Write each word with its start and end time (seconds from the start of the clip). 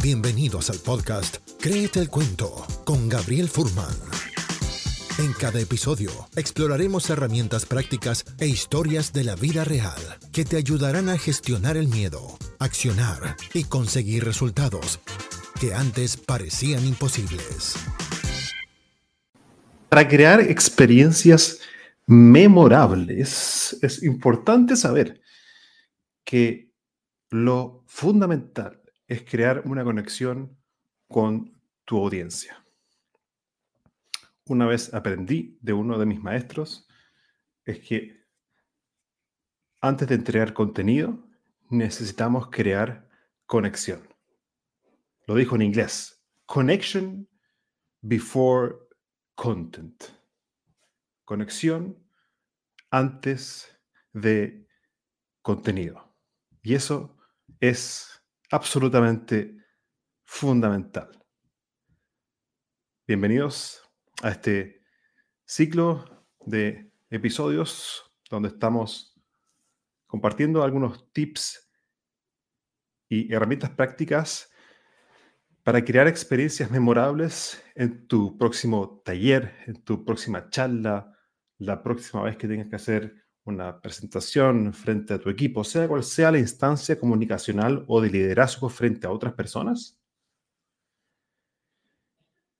Bienvenidos 0.00 0.70
al 0.70 0.78
podcast 0.78 1.38
Créete 1.60 1.98
el 1.98 2.08
Cuento 2.08 2.64
con 2.84 3.08
Gabriel 3.08 3.48
Furman. 3.48 3.96
En 5.18 5.32
cada 5.32 5.58
episodio 5.58 6.10
exploraremos 6.36 7.10
herramientas 7.10 7.66
prácticas 7.66 8.24
e 8.38 8.46
historias 8.46 9.12
de 9.12 9.24
la 9.24 9.34
vida 9.34 9.64
real 9.64 10.00
que 10.32 10.44
te 10.44 10.56
ayudarán 10.56 11.08
a 11.08 11.18
gestionar 11.18 11.76
el 11.76 11.88
miedo, 11.88 12.38
accionar 12.60 13.36
y 13.54 13.64
conseguir 13.64 14.24
resultados 14.24 15.00
que 15.60 15.74
antes 15.74 16.16
parecían 16.16 16.86
imposibles. 16.86 17.74
Para 19.88 20.06
crear 20.06 20.40
experiencias 20.42 21.58
memorables 22.06 23.76
es 23.82 24.04
importante 24.04 24.76
saber 24.76 25.20
que 26.24 26.70
lo 27.30 27.82
fundamental 27.88 28.77
es 29.08 29.24
crear 29.24 29.62
una 29.64 29.82
conexión 29.82 30.56
con 31.08 31.60
tu 31.84 31.98
audiencia. 31.98 32.64
Una 34.44 34.66
vez 34.66 34.92
aprendí 34.94 35.58
de 35.60 35.72
uno 35.72 35.98
de 35.98 36.06
mis 36.06 36.22
maestros, 36.22 36.86
es 37.64 37.80
que 37.80 38.26
antes 39.80 40.08
de 40.08 40.14
entregar 40.14 40.52
contenido, 40.52 41.26
necesitamos 41.70 42.48
crear 42.50 43.08
conexión. 43.46 44.06
Lo 45.26 45.34
dijo 45.34 45.56
en 45.56 45.62
inglés. 45.62 46.22
Connection 46.46 47.28
before 48.00 48.76
content. 49.34 50.04
Conexión 51.24 51.98
antes 52.90 53.70
de 54.12 54.66
contenido. 55.42 56.14
Y 56.62 56.74
eso 56.74 57.16
es 57.60 58.17
absolutamente 58.50 59.56
fundamental. 60.24 61.10
Bienvenidos 63.06 63.82
a 64.22 64.30
este 64.30 64.82
ciclo 65.44 66.26
de 66.46 66.90
episodios 67.10 68.10
donde 68.30 68.48
estamos 68.48 69.18
compartiendo 70.06 70.62
algunos 70.62 71.12
tips 71.12 71.70
y 73.08 73.32
herramientas 73.32 73.70
prácticas 73.70 74.50
para 75.62 75.84
crear 75.84 76.06
experiencias 76.08 76.70
memorables 76.70 77.62
en 77.74 78.06
tu 78.06 78.38
próximo 78.38 79.02
taller, 79.04 79.54
en 79.66 79.82
tu 79.84 80.04
próxima 80.04 80.48
charla, 80.48 81.14
la 81.58 81.82
próxima 81.82 82.22
vez 82.22 82.36
que 82.38 82.48
tengas 82.48 82.68
que 82.68 82.76
hacer 82.76 83.27
una 83.48 83.80
presentación 83.80 84.72
frente 84.74 85.14
a 85.14 85.18
tu 85.18 85.30
equipo, 85.30 85.64
sea 85.64 85.88
cual 85.88 86.04
sea 86.04 86.30
la 86.30 86.38
instancia 86.38 86.98
comunicacional 86.98 87.84
o 87.88 88.00
de 88.00 88.10
liderazgo 88.10 88.68
frente 88.68 89.06
a 89.06 89.10
otras 89.10 89.32
personas? 89.32 89.98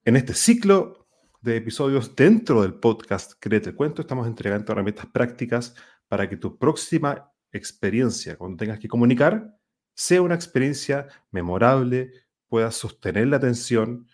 En 0.05 0.17
este 0.17 0.33
ciclo 0.33 1.06
de 1.42 1.56
episodios 1.56 2.17
dentro 2.17 2.62
del 2.62 2.75
podcast 2.75 3.34
Créete 3.39 3.75
Cuento, 3.75 4.00
estamos 4.00 4.27
entregando 4.27 4.72
herramientas 4.72 5.06
prácticas 5.06 5.75
para 6.08 6.28
que 6.28 6.39
tu 6.39 6.56
próxima 6.56 7.30
experiencia, 7.52 8.36
cuando 8.36 8.56
tengas 8.56 8.78
que 8.78 8.89
comunicar, 8.89 9.55
sea 9.95 10.23
una 10.23 10.34
experiencia 10.34 11.06
memorable, 11.30 12.12
puedas 12.48 12.75
sostener 12.75 13.28
la 13.28 13.36
atención, 13.36 14.08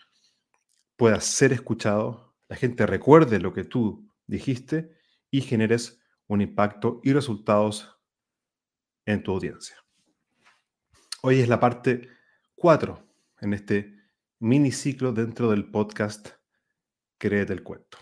puedas 0.97 1.23
ser 1.23 1.53
escuchado, 1.53 2.35
la 2.49 2.57
gente 2.57 2.85
recuerde 2.85 3.39
lo 3.39 3.53
que 3.53 3.63
tú 3.63 4.09
dijiste 4.27 4.91
y 5.31 5.41
generes 5.41 6.01
un 6.27 6.41
impacto 6.41 7.01
y 7.03 7.13
resultados 7.13 7.97
en 9.05 9.21
tu 9.21 9.31
audiencia. 9.33 9.75
Hoy 11.21 11.39
es 11.39 11.47
la 11.47 11.59
parte 11.59 12.09
4 12.55 13.07
en 13.41 13.53
este 13.53 13.95
mini 14.39 14.71
ciclo 14.71 15.11
dentro 15.11 15.49
del 15.51 15.69
podcast 15.69 16.29
Créete 17.17 17.53
el 17.53 17.63
cuento. 17.63 17.97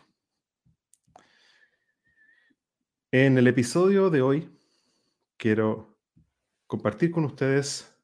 En 3.12 3.38
el 3.38 3.48
episodio 3.48 4.10
de 4.10 4.22
hoy 4.22 4.50
quiero 5.38 6.00
compartir 6.66 7.12
con 7.12 7.26
ustedes 7.26 7.96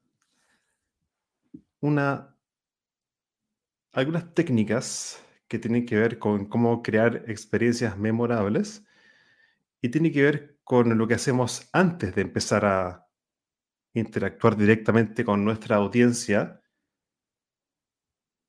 una, 1.80 2.36
algunas 3.92 4.32
técnicas 4.34 5.24
que 5.48 5.58
tienen 5.58 5.84
que 5.84 5.96
ver 5.96 6.18
con 6.20 6.46
cómo 6.46 6.80
crear 6.82 7.24
experiencias 7.26 7.98
memorables 7.98 8.86
y 9.82 9.88
tiene 9.88 10.12
que 10.12 10.22
ver 10.22 10.58
con 10.64 10.96
lo 10.96 11.08
que 11.08 11.14
hacemos 11.14 11.68
antes 11.72 12.14
de 12.14 12.22
empezar 12.22 12.64
a 12.64 13.06
interactuar 13.94 14.56
directamente 14.56 15.24
con 15.24 15.44
nuestra 15.44 15.76
audiencia, 15.76 16.60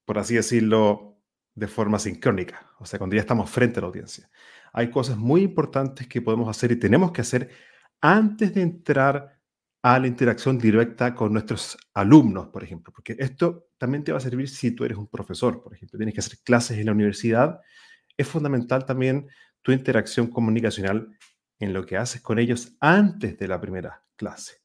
por 0.06 0.20
así 0.20 0.36
decirlo, 0.36 1.20
de 1.56 1.68
forma 1.68 2.00
sincrónica, 2.00 2.72
o 2.80 2.86
sea, 2.86 2.98
cuando 3.00 3.16
ya 3.16 3.22
estamos 3.22 3.50
frente 3.50 3.80
a 3.80 3.82
la 3.82 3.88
audiencia. 3.88 4.30
Hay 4.74 4.90
cosas 4.90 5.18
muy 5.18 5.42
importantes 5.42 6.08
que 6.08 6.22
podemos 6.22 6.48
hacer 6.50 6.72
y 6.72 6.78
tenemos 6.78 7.12
que 7.12 7.22
hacer 7.22 7.50
antes 8.00 8.54
de 8.54 8.62
entrar 8.62 9.42
a 9.84 10.00
la 10.00 10.08
interacción 10.08 10.60
directa 10.60 11.16
con 11.16 11.34
nuestros 11.34 11.78
alumnos, 11.94 12.48
por 12.50 12.64
ejemplo, 12.64 12.94
porque 12.94 13.16
esto 13.18 13.70
también 13.78 14.04
te 14.04 14.12
va 14.12 14.20
a 14.20 14.22
servir 14.22 14.48
si 14.48 14.72
tú 14.72 14.86
eres 14.86 14.98
un 14.98 15.08
profesor, 15.08 15.62
por 15.64 15.74
ejemplo, 15.74 15.98
tienes 15.98 16.14
que 16.14 16.20
hacer 16.20 16.38
clases 16.44 16.78
en 16.78 16.86
la 16.86 16.92
universidad. 16.92 17.60
Es 18.16 18.28
fundamental 18.28 18.86
también 18.86 19.28
tu 19.62 19.72
interacción 19.72 20.28
comunicacional 20.28 21.18
en 21.60 21.74
lo 21.74 21.86
que 21.86 21.98
haces 21.98 22.22
con 22.22 22.40
ellos 22.40 22.76
antes 22.80 23.38
de 23.38 23.48
la 23.48 23.62
primera 23.62 24.04
clase. 24.16 24.62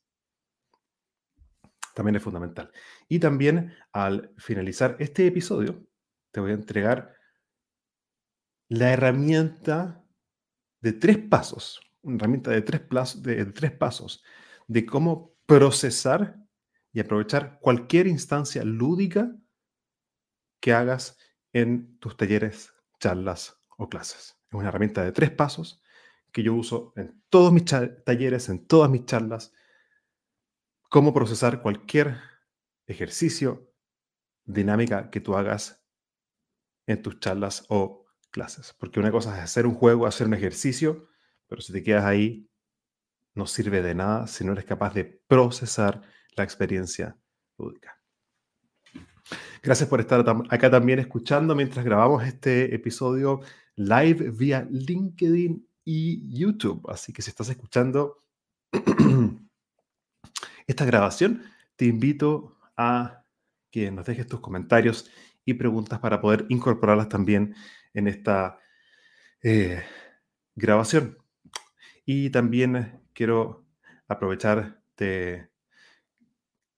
También 1.95 2.17
es 2.17 2.23
fundamental. 2.23 2.71
Y 3.09 3.19
también 3.19 3.75
al 3.93 4.33
finalizar 4.37 4.97
este 4.99 5.27
episodio, 5.27 5.87
te 6.31 6.41
voy 6.41 6.51
a 6.51 6.55
entregar 6.55 7.15
la 8.69 8.93
herramienta 8.93 10.05
de 10.81 10.93
tres 10.93 11.19
pasos, 11.19 11.81
una 12.03 12.17
herramienta 12.17 12.51
de 12.51 12.63
tres, 12.63 12.83
de 13.23 13.45
tres 13.47 13.73
pasos 13.73 14.23
de 14.67 14.85
cómo 14.85 15.35
procesar 15.47 16.37
y 16.93 17.01
aprovechar 17.01 17.59
cualquier 17.61 18.07
instancia 18.07 18.65
lúdica 18.65 19.35
que 20.61 20.73
hagas 20.73 21.19
en 21.53 21.99
tus 21.99 22.17
talleres, 22.17 22.73
charlas 22.99 23.59
o 23.77 23.89
clases. 23.89 24.36
Una 24.57 24.69
herramienta 24.69 25.05
de 25.05 25.13
tres 25.13 25.31
pasos 25.31 25.83
que 26.33 26.43
yo 26.43 26.55
uso 26.55 26.93
en 26.97 27.23
todos 27.29 27.53
mis 27.53 27.65
talleres, 27.65 28.49
en 28.49 28.67
todas 28.67 28.91
mis 28.91 29.05
charlas, 29.07 29.53
cómo 30.89 31.13
procesar 31.13 31.63
cualquier 31.63 32.17
ejercicio, 32.87 33.73
dinámica 34.45 35.11
que 35.11 35.21
tú 35.21 35.37
hagas 35.37 35.85
en 36.87 37.03
tus 37.03 37.21
charlas 37.21 37.65
o 37.69 38.07
clases. 38.31 38.75
Porque 38.79 39.01
una 39.01 39.11
cosa 39.11 39.37
es 39.37 39.43
hacer 39.43 39.67
un 39.67 39.75
juego, 39.75 40.07
hacer 40.07 40.27
un 40.27 40.35
ejercicio, 40.35 41.09
pero 41.49 41.61
si 41.61 41.73
te 41.73 41.83
quedas 41.83 42.05
ahí, 42.05 42.51
no 43.35 43.47
sirve 43.47 43.83
de 43.83 43.95
nada 43.95 44.27
si 44.27 44.45
no 44.45 44.53
eres 44.53 44.65
capaz 44.65 44.95
de 44.95 45.05
procesar 45.05 46.03
la 46.37 46.45
experiencia 46.45 47.19
lúdica. 47.59 47.96
Gracias 49.63 49.89
por 49.89 50.01
estar 50.01 50.25
acá 50.51 50.71
también 50.71 50.99
escuchando 50.99 51.55
mientras 51.55 51.85
grabamos 51.85 52.25
este 52.25 52.75
episodio 52.75 53.41
live 53.77 54.31
vía 54.31 54.67
LinkedIn 54.71 55.67
y 55.85 56.39
YouTube. 56.39 56.89
Así 56.91 57.13
que 57.13 57.23
si 57.23 57.31
estás 57.31 57.49
escuchando 57.49 58.23
esta 60.67 60.85
grabación, 60.85 61.45
te 61.77 61.87
invito 61.87 62.59
a 62.77 63.25
que 63.71 63.91
nos 63.91 64.07
dejes 64.07 64.27
tus 64.27 64.41
comentarios 64.41 65.11
y 65.45 65.55
preguntas 65.55 65.99
para 66.01 66.21
poder 66.21 66.47
incorporarlas 66.49 67.09
también 67.09 67.55
en 67.95 68.09
esta 68.09 68.59
eh, 69.43 69.83
grabación. 70.55 71.19
Y 72.05 72.31
también 72.31 73.01
quiero 73.13 73.65
aprovechar 74.09 74.81
de 74.97 75.49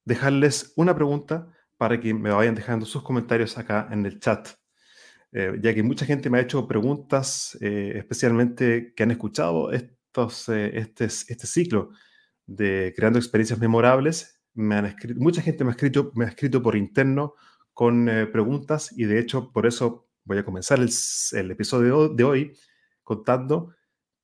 dejarles 0.05 0.72
una 0.77 0.95
pregunta 0.95 1.55
para 1.78 1.98
que 2.01 2.13
me 2.13 2.30
vayan 2.30 2.54
dejando 2.54 2.84
sus 2.84 3.03
comentarios 3.03 3.57
acá 3.57 3.89
en 3.91 4.04
el 4.04 4.19
chat, 4.21 4.48
eh, 5.33 5.53
ya 5.63 5.75
que 5.75 5.83
mucha 5.83 6.04
gente 6.04 6.28
me 6.28 6.39
ha 6.39 6.42
hecho 6.42 6.66
preguntas, 6.66 7.57
eh, 7.60 7.92
especialmente 7.97 8.92
que 8.95 9.03
han 9.04 9.13
escuchado 9.13 9.71
estos, 9.72 10.48
eh, 10.48 10.77
este, 10.77 11.07
este 11.07 11.47
ciclo 11.47 11.91
de 12.47 12.92
creando 12.97 13.19
experiencias 13.19 13.59
memorables. 13.59 14.41
Me 14.54 14.75
han 14.75 14.86
escrito, 14.86 15.21
mucha 15.21 15.41
gente 15.41 15.65
me 15.65 15.71
ha 15.71 15.72
escrito, 15.72 16.10
me 16.15 16.25
ha 16.25 16.28
escrito 16.28 16.63
por 16.63 16.77
interno 16.77 17.34
con 17.72 18.10
preguntas 18.33 18.92
y 18.97 19.04
de 19.04 19.21
hecho 19.21 19.53
por 19.53 19.65
eso 19.65 20.09
voy 20.24 20.39
a 20.39 20.45
comenzar 20.45 20.81
el, 20.81 20.91
el 21.33 21.51
episodio 21.53 22.09
de 22.09 22.24
hoy 22.24 22.53
contando 23.04 23.72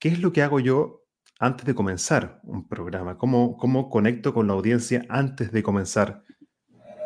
qué 0.00 0.08
es 0.08 0.18
lo 0.18 0.32
que 0.32 0.42
hago 0.42 0.58
yo 0.58 1.04
antes 1.38 1.64
de 1.64 1.74
comenzar 1.74 2.40
un 2.42 2.66
programa, 2.68 3.16
cómo, 3.16 3.56
cómo 3.56 3.90
conecto 3.90 4.34
con 4.34 4.48
la 4.48 4.54
audiencia 4.54 5.04
antes 5.08 5.52
de 5.52 5.62
comenzar 5.62 6.24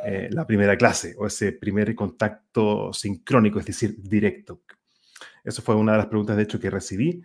eh, 0.05 0.29
la 0.31 0.47
primera 0.47 0.77
clase 0.77 1.15
o 1.19 1.27
ese 1.27 1.53
primer 1.53 1.95
contacto 1.95 2.93
sincrónico, 2.93 3.59
es 3.59 3.67
decir, 3.67 3.97
directo. 4.03 4.63
Eso 5.45 5.63
fue 5.63 5.75
una 5.75 5.93
de 5.93 5.99
las 5.99 6.07
preguntas, 6.07 6.37
de 6.37 6.43
hecho, 6.43 6.61
que 6.61 6.71
recibí 6.71 7.23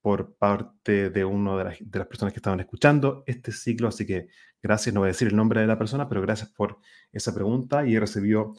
por 0.00 0.34
parte 0.34 1.10
de 1.10 1.24
una 1.24 1.56
de, 1.56 1.64
las 1.92 2.06
personas 2.06 2.32
que 2.32 2.38
estaban 2.38 2.60
escuchando 2.60 3.22
este 3.26 3.52
ciclo, 3.52 3.88
así 3.88 4.04
que 4.04 4.28
gracias, 4.60 4.92
no 4.92 5.00
voy 5.00 5.08
a 5.08 5.12
decir 5.12 5.28
el 5.28 5.36
nombre 5.36 5.60
de 5.60 5.66
la 5.66 5.78
persona, 5.78 6.08
pero 6.08 6.20
gracias 6.20 6.50
por 6.50 6.78
esa 7.12 7.32
pregunta. 7.32 7.86
Y 7.86 7.94
he 7.94 8.00
recibido 8.00 8.54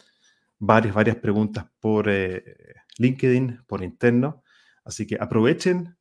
varias, 0.58 0.96
varias 0.96 1.18
preguntas 1.18 1.66
por 1.80 2.10
eh, 2.10 2.44
LinkedIn, 2.98 3.64
por 3.68 3.84
interno, 3.84 4.44
así 4.86 5.06
que 5.06 5.18
aprovechen 5.20 5.98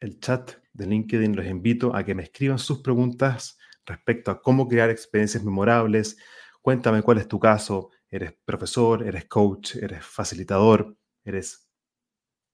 el 0.00 0.18
chat 0.18 0.52
de 0.72 0.86
LinkedIn, 0.86 1.36
los 1.36 1.46
invito 1.46 1.94
a 1.94 2.04
que 2.04 2.14
me 2.14 2.24
escriban 2.24 2.58
sus 2.58 2.80
preguntas 2.82 3.58
respecto 3.86 4.30
a 4.30 4.42
cómo 4.42 4.66
crear 4.66 4.90
experiencias 4.90 5.44
memorables, 5.44 6.16
cuéntame 6.62 7.02
cuál 7.02 7.18
es 7.18 7.28
tu 7.28 7.38
caso, 7.38 7.90
eres 8.08 8.32
profesor, 8.44 9.06
eres 9.06 9.26
coach, 9.26 9.76
eres 9.76 10.04
facilitador, 10.04 10.96
eres 11.24 11.68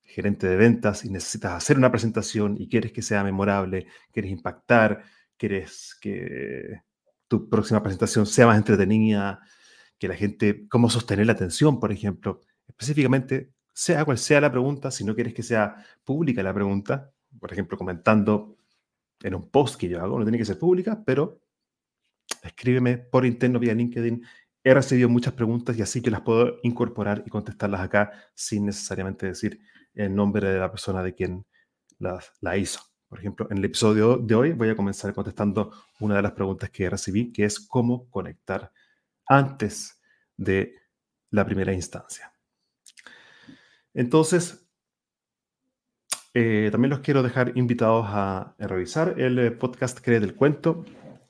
gerente 0.03 0.49
de 0.49 0.57
ventas 0.57 1.05
y 1.05 1.11
necesitas 1.11 1.53
hacer 1.53 1.77
una 1.77 1.91
presentación 1.91 2.57
y 2.59 2.69
quieres 2.69 2.93
que 2.93 3.03
sea 3.03 3.23
memorable, 3.23 3.87
quieres 4.11 4.33
impactar, 4.33 5.05
quieres 5.37 5.97
que 6.01 6.81
tu 7.29 7.49
próxima 7.49 7.83
presentación 7.83 8.27
sea 8.27 8.47
más 8.47 8.57
entretenida, 8.57 9.41
que 9.99 10.09
la 10.09 10.15
gente, 10.15 10.67
cómo 10.69 10.89
sostener 10.89 11.27
la 11.27 11.33
atención, 11.33 11.79
por 11.79 11.93
ejemplo. 11.93 12.41
Específicamente, 12.67 13.53
sea 13.75 14.05
cual 14.05 14.19
sea 14.19 14.41
la 14.41 14.51
pregunta, 14.51 14.91
si 14.91 15.05
no 15.05 15.15
quieres 15.15 15.35
que 15.35 15.43
sea 15.43 15.77
pública 16.05 16.43
la 16.43 16.55
pregunta, 16.55 17.13
por 17.39 17.53
ejemplo, 17.53 17.77
comentando 17.77 18.57
en 19.23 19.35
un 19.35 19.51
post 19.51 19.79
que 19.79 19.89
yo 19.89 20.01
hago, 20.01 20.19
no 20.19 20.25
tiene 20.25 20.39
que 20.39 20.45
ser 20.45 20.59
pública, 20.59 21.03
pero 21.05 21.41
escríbeme 22.43 22.99
por 22.99 23.27
interno 23.27 23.59
vía 23.59 23.75
LinkedIn. 23.75 24.25
He 24.65 24.75
recibido 24.75 25.09
muchas 25.09 25.35
preguntas 25.35 25.77
y 25.79 25.83
así 25.83 26.03
que 26.03 26.11
las 26.11 26.23
puedo 26.23 26.59
incorporar 26.63 27.23
y 27.27 27.31
contestarlas 27.31 27.81
acá 27.81 28.13
sin 28.35 28.67
necesariamente 28.67 29.27
decir 29.27 29.61
el 29.95 30.15
nombre 30.15 30.49
de 30.49 30.59
la 30.59 30.71
persona 30.71 31.03
de 31.03 31.15
quien 31.15 31.47
las, 31.99 32.33
la 32.41 32.57
hizo. 32.57 32.81
Por 33.09 33.19
ejemplo, 33.21 33.49
en 33.51 33.59
el 33.59 33.65
episodio 33.65 34.19
de 34.19 34.35
hoy 34.35 34.53
voy 34.53 34.69
a 34.69 34.77
comenzar 34.77 35.15
contestando 35.15 35.73
una 36.01 36.17
de 36.17 36.23
las 36.23 36.33
preguntas 36.33 36.71
que 36.71 36.91
recibí, 36.91 37.33
que 37.33 37.45
es 37.45 37.59
cómo 37.59 38.09
conectar 38.11 38.71
antes 39.27 40.01
de 40.37 40.75
la 41.31 41.45
primera 41.45 41.73
instancia. 41.73 42.33
Entonces, 43.95 44.69
eh, 46.35 46.69
también 46.71 46.91
los 46.91 47.01
quiero 47.01 47.23
dejar 47.23 47.57
invitados 47.57 48.07
a, 48.09 48.55
revisar 48.59 49.19
el 49.19 49.39
eh, 49.39 49.51
podcast 49.51 49.99
Cree 50.01 50.21
del 50.21 50.35
Cuento, 50.35 50.85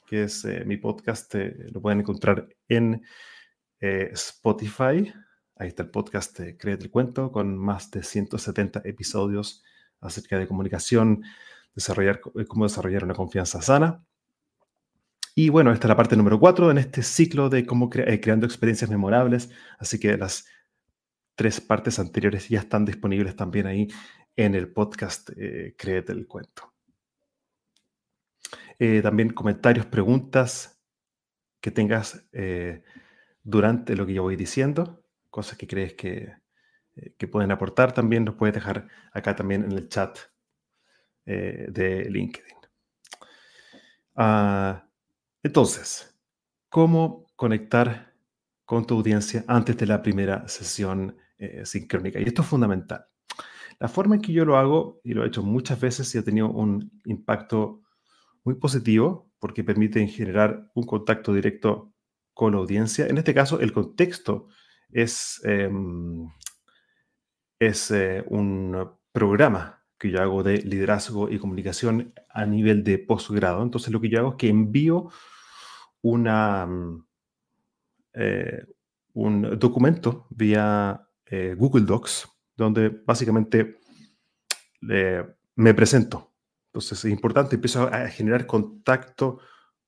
que 0.08 0.24
es 0.24 0.44
eh, 0.44 0.64
mi 0.64 0.76
podcast, 0.76 1.34
lo 1.72 1.80
pueden 1.80 2.00
encontrar 2.00 2.48
en 2.68 3.02
Spotify, 3.80 5.12
Ahí 5.58 5.68
está 5.68 5.82
el 5.82 5.90
podcast 5.90 6.38
Créete 6.56 6.84
el 6.84 6.90
Cuento 6.90 7.32
con 7.32 7.58
más 7.58 7.90
de 7.90 8.04
170 8.04 8.82
episodios 8.84 9.64
acerca 10.00 10.38
de 10.38 10.46
comunicación, 10.46 11.24
desarrollar, 11.74 12.20
eh, 12.36 12.44
cómo 12.46 12.64
desarrollar 12.64 13.02
una 13.02 13.14
confianza 13.14 13.60
sana. 13.60 14.04
Y 15.34 15.48
bueno, 15.48 15.72
esta 15.72 15.86
es 15.86 15.88
la 15.88 15.96
parte 15.96 16.16
número 16.16 16.38
4 16.38 16.70
en 16.70 16.78
este 16.78 17.02
ciclo 17.02 17.48
de 17.48 17.66
cómo 17.66 17.90
eh, 17.92 18.20
creando 18.20 18.46
experiencias 18.46 18.88
memorables. 18.88 19.50
Así 19.80 19.98
que 19.98 20.16
las 20.16 20.46
tres 21.34 21.60
partes 21.60 21.98
anteriores 21.98 22.48
ya 22.48 22.60
están 22.60 22.84
disponibles 22.84 23.34
también 23.34 23.66
ahí 23.66 23.88
en 24.36 24.54
el 24.54 24.72
podcast 24.72 25.30
eh, 25.36 25.74
el 25.82 26.26
Cuento. 26.28 26.77
También 29.02 29.30
comentarios, 29.30 29.86
preguntas 29.86 30.80
que 31.60 31.70
tengas 31.70 32.28
durante 33.42 33.96
lo 33.96 34.06
que 34.06 34.14
yo 34.14 34.22
voy 34.22 34.36
diciendo 34.36 35.02
cosas 35.30 35.58
que 35.58 35.66
crees 35.66 35.94
que, 35.94 36.32
eh, 36.96 37.14
que 37.16 37.28
pueden 37.28 37.50
aportar, 37.50 37.92
también 37.92 38.24
nos 38.24 38.34
puedes 38.34 38.54
dejar 38.54 38.88
acá 39.12 39.34
también 39.36 39.64
en 39.64 39.72
el 39.72 39.88
chat 39.88 40.18
eh, 41.26 41.66
de 41.68 42.10
LinkedIn. 42.10 42.56
Ah, 44.16 44.84
entonces, 45.42 46.18
¿cómo 46.68 47.26
conectar 47.36 48.14
con 48.64 48.86
tu 48.86 48.96
audiencia 48.96 49.44
antes 49.46 49.76
de 49.76 49.86
la 49.86 50.02
primera 50.02 50.48
sesión 50.48 51.16
eh, 51.38 51.64
sincrónica? 51.64 52.18
Y 52.18 52.24
esto 52.24 52.42
es 52.42 52.48
fundamental. 52.48 53.06
La 53.78 53.88
forma 53.88 54.16
en 54.16 54.22
que 54.22 54.32
yo 54.32 54.44
lo 54.44 54.56
hago, 54.56 55.00
y 55.04 55.14
lo 55.14 55.24
he 55.24 55.28
hecho 55.28 55.42
muchas 55.42 55.80
veces 55.80 56.12
y 56.14 56.18
ha 56.18 56.24
tenido 56.24 56.50
un 56.50 57.00
impacto 57.04 57.82
muy 58.48 58.54
positivo, 58.54 59.30
porque 59.40 59.62
permite 59.62 60.06
generar 60.06 60.70
un 60.74 60.84
contacto 60.84 61.34
directo 61.34 61.92
con 62.32 62.52
la 62.52 62.58
audiencia. 62.58 63.06
En 63.06 63.18
este 63.18 63.34
caso, 63.34 63.60
el 63.60 63.74
contexto 63.74 64.48
es, 64.88 65.38
em, 65.44 66.26
es 67.58 67.90
eh, 67.90 68.24
un 68.26 68.88
programa 69.12 69.84
que 69.98 70.10
yo 70.10 70.22
hago 70.22 70.42
de 70.42 70.62
liderazgo 70.62 71.28
y 71.28 71.38
comunicación 71.38 72.14
a 72.30 72.46
nivel 72.46 72.84
de 72.84 72.98
posgrado. 72.98 73.62
Entonces 73.62 73.92
lo 73.92 74.00
que 74.00 74.08
yo 74.08 74.20
hago 74.20 74.30
es 74.30 74.36
que 74.36 74.48
envío 74.48 75.10
una, 76.00 76.64
mm, 76.64 77.06
eh, 78.14 78.64
un 79.12 79.58
documento 79.58 80.26
vía 80.30 81.06
eh, 81.26 81.54
Google 81.54 81.84
Docs, 81.84 82.26
donde 82.56 82.88
básicamente 82.88 83.78
me 85.56 85.74
presento. 85.74 86.27
Entonces 86.78 87.04
es 87.04 87.10
importante, 87.10 87.56
empiezo 87.56 87.88
a 87.92 88.08
generar 88.08 88.46
contacto 88.46 89.40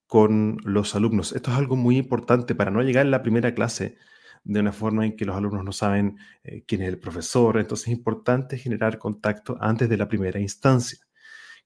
con 0.07 0.59
los 0.65 0.97
alumnos. 0.97 1.33
Esto 1.33 1.53
es 1.53 1.57
algo 1.57 1.77
muy 1.77 1.97
importante 1.97 2.57
para 2.57 2.73
no 2.73 2.83
llegar 2.83 3.07
en 3.07 3.13
la 3.13 3.23
primera 3.23 3.55
clase 3.55 3.97
de 4.43 4.59
una 4.59 4.73
forma 4.73 5.07
en 5.07 5.17
que 5.17 5.25
los 5.25 5.37
alumnos 5.37 5.65
no 5.65 5.71
saben 5.71 6.19
eh, 6.43 6.65
quién 6.67 6.83
es 6.83 6.89
el 6.89 6.99
profesor. 6.99 7.59
Entonces 7.59 7.87
es 7.87 7.93
importante 7.93 8.59
generar 8.59 8.99
contacto 8.99 9.57
antes 9.61 9.89
de 9.89 9.97
la 9.97 10.09
primera 10.09 10.41
instancia. 10.41 10.99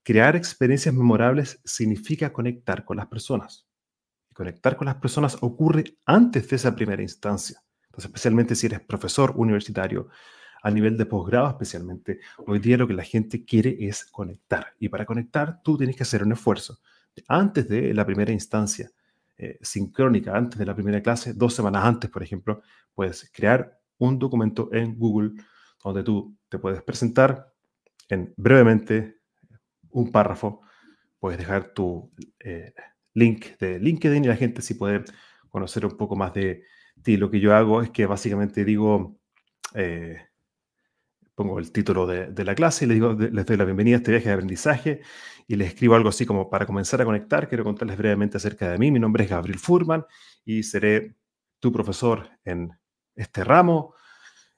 Crear 0.02 0.36
experiencias 0.36 0.94
memorables 0.94 1.60
significa 1.64 2.32
conectar 2.32 2.84
con 2.84 2.98
las 2.98 3.06
personas. 3.06 3.66
Y 4.30 4.34
conectar 4.34 4.76
con 4.76 4.86
las 4.86 4.96
personas 4.96 5.38
ocurre 5.40 5.96
antes 6.04 6.48
de 6.50 6.56
esa 6.56 6.76
primera 6.76 7.00
instancia. 7.00 7.62
Entonces, 7.86 8.10
especialmente 8.10 8.54
si 8.54 8.66
eres 8.66 8.80
profesor 8.80 9.32
universitario, 9.36 10.08
a 10.64 10.70
nivel 10.70 10.96
de 10.96 11.04
posgrado 11.04 11.48
especialmente, 11.48 12.20
hoy 12.46 12.58
día 12.58 12.78
lo 12.78 12.88
que 12.88 12.94
la 12.94 13.04
gente 13.04 13.44
quiere 13.44 13.76
es 13.78 14.06
conectar. 14.06 14.68
Y 14.80 14.88
para 14.88 15.04
conectar, 15.04 15.62
tú 15.62 15.76
tienes 15.76 15.94
que 15.94 16.04
hacer 16.04 16.22
un 16.22 16.32
esfuerzo 16.32 16.80
antes 17.28 17.68
de 17.68 17.92
la 17.94 18.04
primera 18.04 18.32
instancia 18.32 18.90
eh, 19.36 19.58
sincrónica 19.60 20.36
antes 20.36 20.58
de 20.58 20.64
la 20.64 20.74
primera 20.74 21.02
clase, 21.02 21.34
dos 21.34 21.54
semanas 21.54 21.84
antes, 21.84 22.08
por 22.08 22.22
ejemplo, 22.22 22.62
puedes 22.94 23.30
crear 23.30 23.78
un 23.98 24.18
documento 24.18 24.70
en 24.72 24.96
Google 24.96 25.32
donde 25.82 26.02
tú 26.02 26.34
te 26.48 26.58
puedes 26.58 26.82
presentar 26.82 27.52
en 28.08 28.32
brevemente 28.36 29.18
un 29.90 30.10
párrafo, 30.10 30.62
puedes 31.18 31.38
dejar 31.38 31.74
tu 31.74 32.10
eh, 32.40 32.72
link 33.12 33.58
de 33.58 33.78
LinkedIn 33.80 34.24
y 34.24 34.28
la 34.28 34.36
gente 34.36 34.62
si 34.62 34.74
puede 34.74 35.04
conocer 35.50 35.84
un 35.84 35.96
poco 35.96 36.16
más 36.16 36.32
de 36.32 36.62
ti. 37.02 37.16
Lo 37.18 37.30
que 37.30 37.40
yo 37.40 37.54
hago 37.54 37.82
es 37.82 37.90
que 37.90 38.06
básicamente 38.06 38.64
digo, 38.64 39.18
eh, 39.74 40.22
pongo 41.34 41.58
el 41.58 41.72
título 41.72 42.06
de, 42.06 42.44
la 42.44 42.54
clase 42.54 42.84
y 42.84 42.88
les, 42.88 42.94
digo, 42.96 43.12
les 43.12 43.46
doy 43.46 43.56
la 43.56 43.64
bienvenida 43.64 43.96
a 43.96 43.98
este 43.98 44.12
viaje 44.12 44.28
de 44.28 44.34
aprendizaje 44.34 45.00
y 45.46 45.56
les 45.56 45.68
escribo 45.68 45.94
algo 45.94 46.08
así 46.08 46.24
como 46.24 46.48
para 46.48 46.66
comenzar 46.66 47.02
a 47.02 47.04
conectar, 47.04 47.48
quiero 47.48 47.64
contarles 47.64 47.98
brevemente 47.98 48.36
acerca 48.36 48.70
de 48.70 48.78
mí. 48.78 48.90
Mi 48.90 49.00
nombre 49.00 49.24
es 49.24 49.30
Gabriel 49.30 49.58
Furman 49.58 50.04
y 50.44 50.62
seré 50.62 51.16
tu 51.58 51.72
profesor 51.72 52.28
en 52.44 52.70
este 53.14 53.44
ramo. 53.44 53.94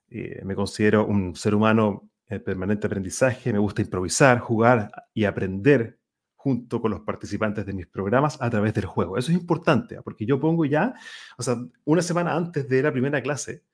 Eh, 0.09 0.43
me 0.45 0.55
considero 0.55 1.07
un 1.07 1.35
ser 1.35 1.55
humano 1.55 2.11
en 2.29 2.43
permanente 2.43 2.87
aprendizaje, 2.87 3.53
me 3.53 3.59
gusta 3.59 3.83
improvisar, 3.83 4.39
jugar 4.41 4.91
y 5.15 5.25
aprender 5.25 5.99
junto 6.35 6.81
con 6.81 6.91
los 6.91 7.01
participantes 7.01 7.65
de 7.67 7.73
mis 7.73 7.87
programas 7.87 8.41
a 8.41 8.51
través 8.51 8.75
del 8.75 8.85
juego. 8.87 9.17
Eso 9.17 9.33
es 9.33 9.39
importante, 9.39 9.97
¿ah? 9.97 10.03
porque 10.03 10.27
yo 10.27 10.39
pongo 10.39 10.65
ya, 10.65 10.95
o 11.39 11.43
sea, 11.43 11.57
una 11.85 12.03
semana 12.03 12.37
antes 12.37 12.69
de 12.69 12.83
la 12.83 12.93
primera 12.93 13.21
clase, 13.23 13.65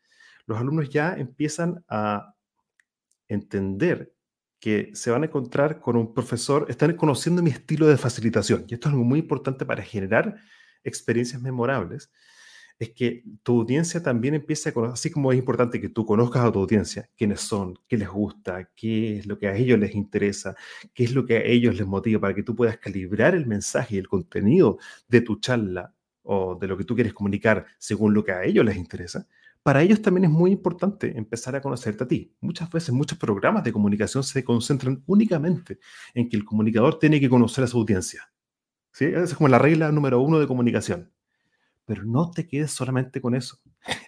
los 0.46 0.58
alumnos 0.58 0.88
ya 0.88 1.14
empiezan 1.14 1.84
a 1.88 2.34
entender 3.28 4.14
que 4.60 4.90
se 4.94 5.10
van 5.10 5.22
a 5.22 5.26
encontrar 5.26 5.80
con 5.80 5.96
un 5.96 6.14
profesor, 6.14 6.66
están 6.68 6.96
conociendo 6.96 7.42
mi 7.42 7.50
estilo 7.50 7.88
de 7.88 7.96
facilitación. 7.96 8.64
Y 8.68 8.74
esto 8.74 8.88
es 8.88 8.92
algo 8.92 9.04
muy 9.04 9.18
importante 9.18 9.66
para 9.66 9.82
generar 9.82 10.36
experiencias 10.84 11.42
memorables, 11.42 12.12
es 12.78 12.90
que 12.90 13.24
tu 13.42 13.60
audiencia 13.60 14.02
también 14.02 14.34
empiece 14.34 14.68
a 14.68 14.72
conocer, 14.72 14.94
así 14.94 15.10
como 15.10 15.32
es 15.32 15.38
importante 15.38 15.80
que 15.80 15.88
tú 15.88 16.04
conozcas 16.06 16.44
a 16.44 16.52
tu 16.52 16.60
audiencia, 16.60 17.08
quiénes 17.16 17.40
son, 17.40 17.78
qué 17.88 17.96
les 17.96 18.08
gusta, 18.08 18.70
qué 18.74 19.18
es 19.18 19.26
lo 19.26 19.38
que 19.38 19.48
a 19.48 19.56
ellos 19.56 19.78
les 19.78 19.94
interesa, 19.94 20.56
qué 20.94 21.04
es 21.04 21.12
lo 21.12 21.24
que 21.24 21.36
a 21.36 21.42
ellos 21.44 21.76
les 21.76 21.86
motiva, 21.86 22.20
para 22.20 22.34
que 22.34 22.42
tú 22.42 22.56
puedas 22.56 22.78
calibrar 22.78 23.34
el 23.34 23.46
mensaje 23.46 23.96
y 23.96 23.98
el 23.98 24.08
contenido 24.08 24.78
de 25.08 25.20
tu 25.20 25.40
charla 25.40 25.94
o 26.22 26.56
de 26.56 26.66
lo 26.68 26.76
que 26.76 26.84
tú 26.84 26.94
quieres 26.94 27.14
comunicar 27.14 27.66
según 27.78 28.14
lo 28.14 28.24
que 28.24 28.32
a 28.32 28.44
ellos 28.44 28.64
les 28.64 28.76
interesa 28.76 29.26
para 29.62 29.82
ellos 29.82 30.02
también 30.02 30.24
es 30.24 30.30
muy 30.30 30.50
importante 30.50 31.16
empezar 31.16 31.54
a 31.54 31.60
conocerte 31.60 32.04
a 32.04 32.08
ti. 32.08 32.34
Muchas 32.40 32.68
veces 32.70 32.92
muchos 32.92 33.16
programas 33.16 33.62
de 33.62 33.72
comunicación 33.72 34.24
se 34.24 34.42
concentran 34.42 35.02
únicamente 35.06 35.78
en 36.14 36.28
que 36.28 36.36
el 36.36 36.44
comunicador 36.44 36.98
tiene 36.98 37.20
que 37.20 37.28
conocer 37.28 37.64
a 37.64 37.66
su 37.68 37.78
audiencia. 37.78 38.32
¿Sí? 38.92 39.04
Esa 39.04 39.22
es 39.22 39.34
como 39.34 39.48
la 39.48 39.58
regla 39.58 39.92
número 39.92 40.20
uno 40.20 40.40
de 40.40 40.48
comunicación. 40.48 41.12
Pero 41.84 42.04
no 42.04 42.30
te 42.30 42.46
quedes 42.46 42.72
solamente 42.72 43.20
con 43.20 43.34
eso. 43.34 43.58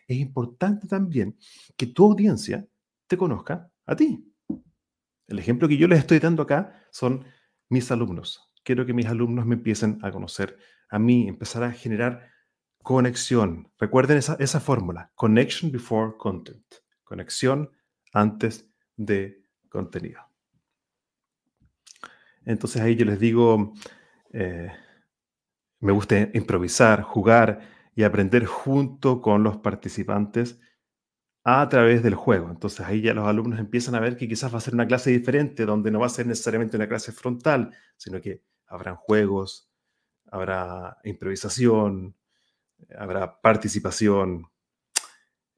Es 0.07 0.19
importante 0.19 0.87
también 0.87 1.39
que 1.77 1.87
tu 1.87 2.05
audiencia 2.05 2.67
te 3.07 3.17
conozca 3.17 3.71
a 3.87 3.97
ti. 3.97 4.31
El 5.27 5.39
ejemplo 5.39 5.69
que 5.69 5.77
yo 5.77 5.89
les 5.89 6.01
estoy 6.01 6.19
dando 6.19 6.43
acá 6.43 6.87
son 6.91 7.25
mis 7.69 7.91
alumnos. 7.91 8.53
Quiero 8.63 8.85
que 8.87 8.93
mis 8.93 9.07
alumnos 9.07 9.47
me 9.47 9.55
empiecen 9.55 9.99
a 10.03 10.11
conocer 10.11 10.59
a 10.89 10.99
mí, 10.99 11.29
empezar 11.29 11.63
a 11.63 11.73
generar 11.73 12.34
conexión. 12.85 13.73
Recuerden 13.79 14.19
esa, 14.19 14.61
fórmula, 14.61 15.11
connection 15.15 15.73
before 15.73 16.13
content, 16.19 16.67
conexión 17.03 17.71
antes 18.13 18.71
de 18.95 19.43
contenido. 19.71 20.21
Entonces 22.45 22.83
ahí 22.83 22.95
yo 22.95 23.07
les 23.07 23.19
digo, 23.19 23.73
eh, 24.35 24.71
me 25.81 25.93
gusta 25.93 26.29
improvisar, 26.35 27.01
jugar 27.01 27.61
y 27.97 28.03
aprender 28.03 28.45
junto 28.45 29.23
con 29.23 29.43
los 29.43 29.57
participantes 29.57 30.61
a 31.43 31.67
través 31.71 32.03
del 32.03 32.15
juego. 32.15 32.51
Entonces 32.51 32.81
ahí 32.81 33.01
ya 33.01 33.15
los 33.15 33.27
alumnos 33.27 33.59
empiezan 33.59 33.95
a 33.95 34.01
ver 34.01 34.19
que 34.19 34.29
quizás 34.29 34.53
va 34.53 34.59
a 34.59 34.61
ser 34.61 34.75
una 34.75 34.87
clase 34.87 35.11
diferente, 35.11 35.65
donde 35.65 35.91
no 35.91 36.01
va 36.01 36.07
a 36.07 36.11
ser 36.11 36.27
necesariamente 36.27 36.77
una 36.77 36.89
clase 36.89 37.13
frontal, 37.13 37.75
sino 37.97 38.21
que 38.21 38.43
habrán 38.67 38.97
juegos, 38.97 39.71
habrá 40.31 40.99
improvisación, 41.03 42.15
habrá 42.99 43.41
participación. 43.41 44.47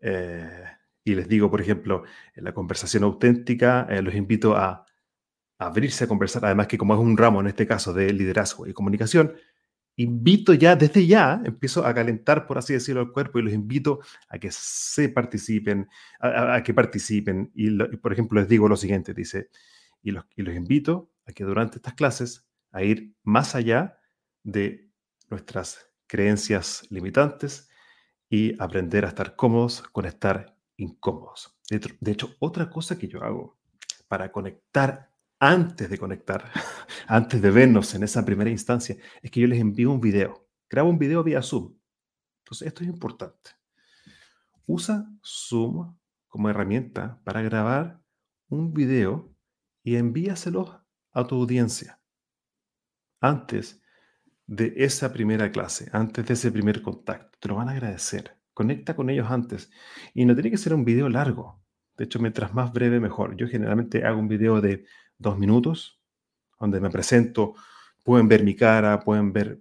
Eh, 0.00 0.64
y 1.04 1.14
les 1.14 1.28
digo, 1.28 1.50
por 1.50 1.60
ejemplo, 1.60 2.04
en 2.34 2.44
la 2.44 2.52
conversación 2.52 3.04
auténtica, 3.04 3.86
eh, 3.88 4.02
los 4.02 4.14
invito 4.14 4.56
a 4.56 4.84
abrirse 5.58 6.04
a 6.04 6.08
conversar, 6.08 6.44
además 6.44 6.66
que 6.66 6.78
como 6.78 6.94
es 6.94 7.00
un 7.00 7.16
ramo 7.16 7.40
en 7.40 7.46
este 7.46 7.66
caso 7.66 7.92
de 7.92 8.12
liderazgo 8.12 8.66
y 8.66 8.72
comunicación, 8.72 9.34
invito 9.96 10.52
ya, 10.52 10.76
desde 10.76 11.06
ya, 11.06 11.40
empiezo 11.44 11.86
a 11.86 11.94
calentar, 11.94 12.46
por 12.46 12.58
así 12.58 12.74
decirlo, 12.74 13.02
el 13.02 13.12
cuerpo 13.12 13.38
y 13.38 13.42
los 13.42 13.54
invito 13.54 14.00
a 14.28 14.38
que 14.38 14.50
se 14.50 15.08
participen, 15.08 15.88
a, 16.20 16.62
que 16.62 16.74
participen. 16.74 17.50
Y, 17.54 17.70
por 17.96 18.12
ejemplo, 18.12 18.40
les 18.40 18.48
digo 18.48 18.68
lo 18.68 18.76
siguiente, 18.76 19.14
dice, 19.14 19.48
y 20.02 20.10
los, 20.10 20.24
y 20.36 20.42
los 20.42 20.54
invito 20.54 21.10
a 21.26 21.32
que 21.32 21.44
durante 21.44 21.78
estas 21.78 21.94
clases 21.94 22.46
a 22.72 22.82
ir 22.82 23.14
más 23.22 23.54
allá 23.54 23.98
de 24.42 24.90
nuestras 25.30 25.88
creencias 26.06 26.86
limitantes 26.90 27.68
y 28.28 28.60
aprender 28.60 29.04
a 29.04 29.08
estar 29.08 29.36
cómodos 29.36 29.82
con 29.82 30.06
estar 30.06 30.56
incómodos. 30.76 31.56
De 31.68 32.12
hecho, 32.12 32.34
otra 32.38 32.70
cosa 32.70 32.98
que 32.98 33.08
yo 33.08 33.22
hago 33.22 33.58
para 34.08 34.30
conectar 34.30 35.10
antes 35.38 35.90
de 35.90 35.98
conectar, 35.98 36.50
antes 37.06 37.40
de 37.42 37.50
vernos 37.50 37.94
en 37.94 38.02
esa 38.02 38.24
primera 38.24 38.50
instancia, 38.50 38.96
es 39.22 39.30
que 39.30 39.40
yo 39.40 39.46
les 39.46 39.60
envío 39.60 39.90
un 39.90 40.00
video. 40.00 40.48
Grabo 40.68 40.90
un 40.90 40.98
video 40.98 41.22
vía 41.22 41.42
Zoom. 41.42 41.76
Entonces, 42.44 42.68
esto 42.68 42.82
es 42.82 42.88
importante. 42.88 43.50
Usa 44.66 45.08
Zoom 45.24 45.96
como 46.28 46.50
herramienta 46.50 47.20
para 47.24 47.42
grabar 47.42 48.00
un 48.48 48.72
video 48.72 49.32
y 49.82 49.96
envíaselo 49.96 50.84
a 51.12 51.26
tu 51.26 51.36
audiencia 51.36 52.00
antes 53.20 53.80
de 54.46 54.74
esa 54.76 55.12
primera 55.12 55.50
clase, 55.50 55.88
antes 55.92 56.26
de 56.26 56.34
ese 56.34 56.52
primer 56.52 56.82
contacto. 56.82 57.38
Te 57.40 57.48
lo 57.48 57.56
van 57.56 57.68
a 57.68 57.72
agradecer. 57.72 58.36
Conecta 58.54 58.94
con 58.94 59.10
ellos 59.10 59.30
antes. 59.30 59.70
Y 60.14 60.24
no 60.24 60.34
tiene 60.34 60.50
que 60.50 60.58
ser 60.58 60.74
un 60.74 60.84
video 60.84 61.08
largo. 61.08 61.60
De 61.96 62.04
hecho, 62.04 62.18
mientras 62.20 62.54
más 62.54 62.72
breve, 62.72 63.00
mejor. 63.00 63.36
Yo 63.36 63.48
generalmente 63.48 64.04
hago 64.04 64.20
un 64.20 64.28
video 64.28 64.60
de 64.60 64.84
dos 65.18 65.38
minutos, 65.38 66.00
donde 66.60 66.80
me 66.80 66.90
presento, 66.90 67.54
pueden 68.04 68.28
ver 68.28 68.44
mi 68.44 68.54
cara, 68.54 69.00
pueden 69.00 69.32
ver 69.32 69.60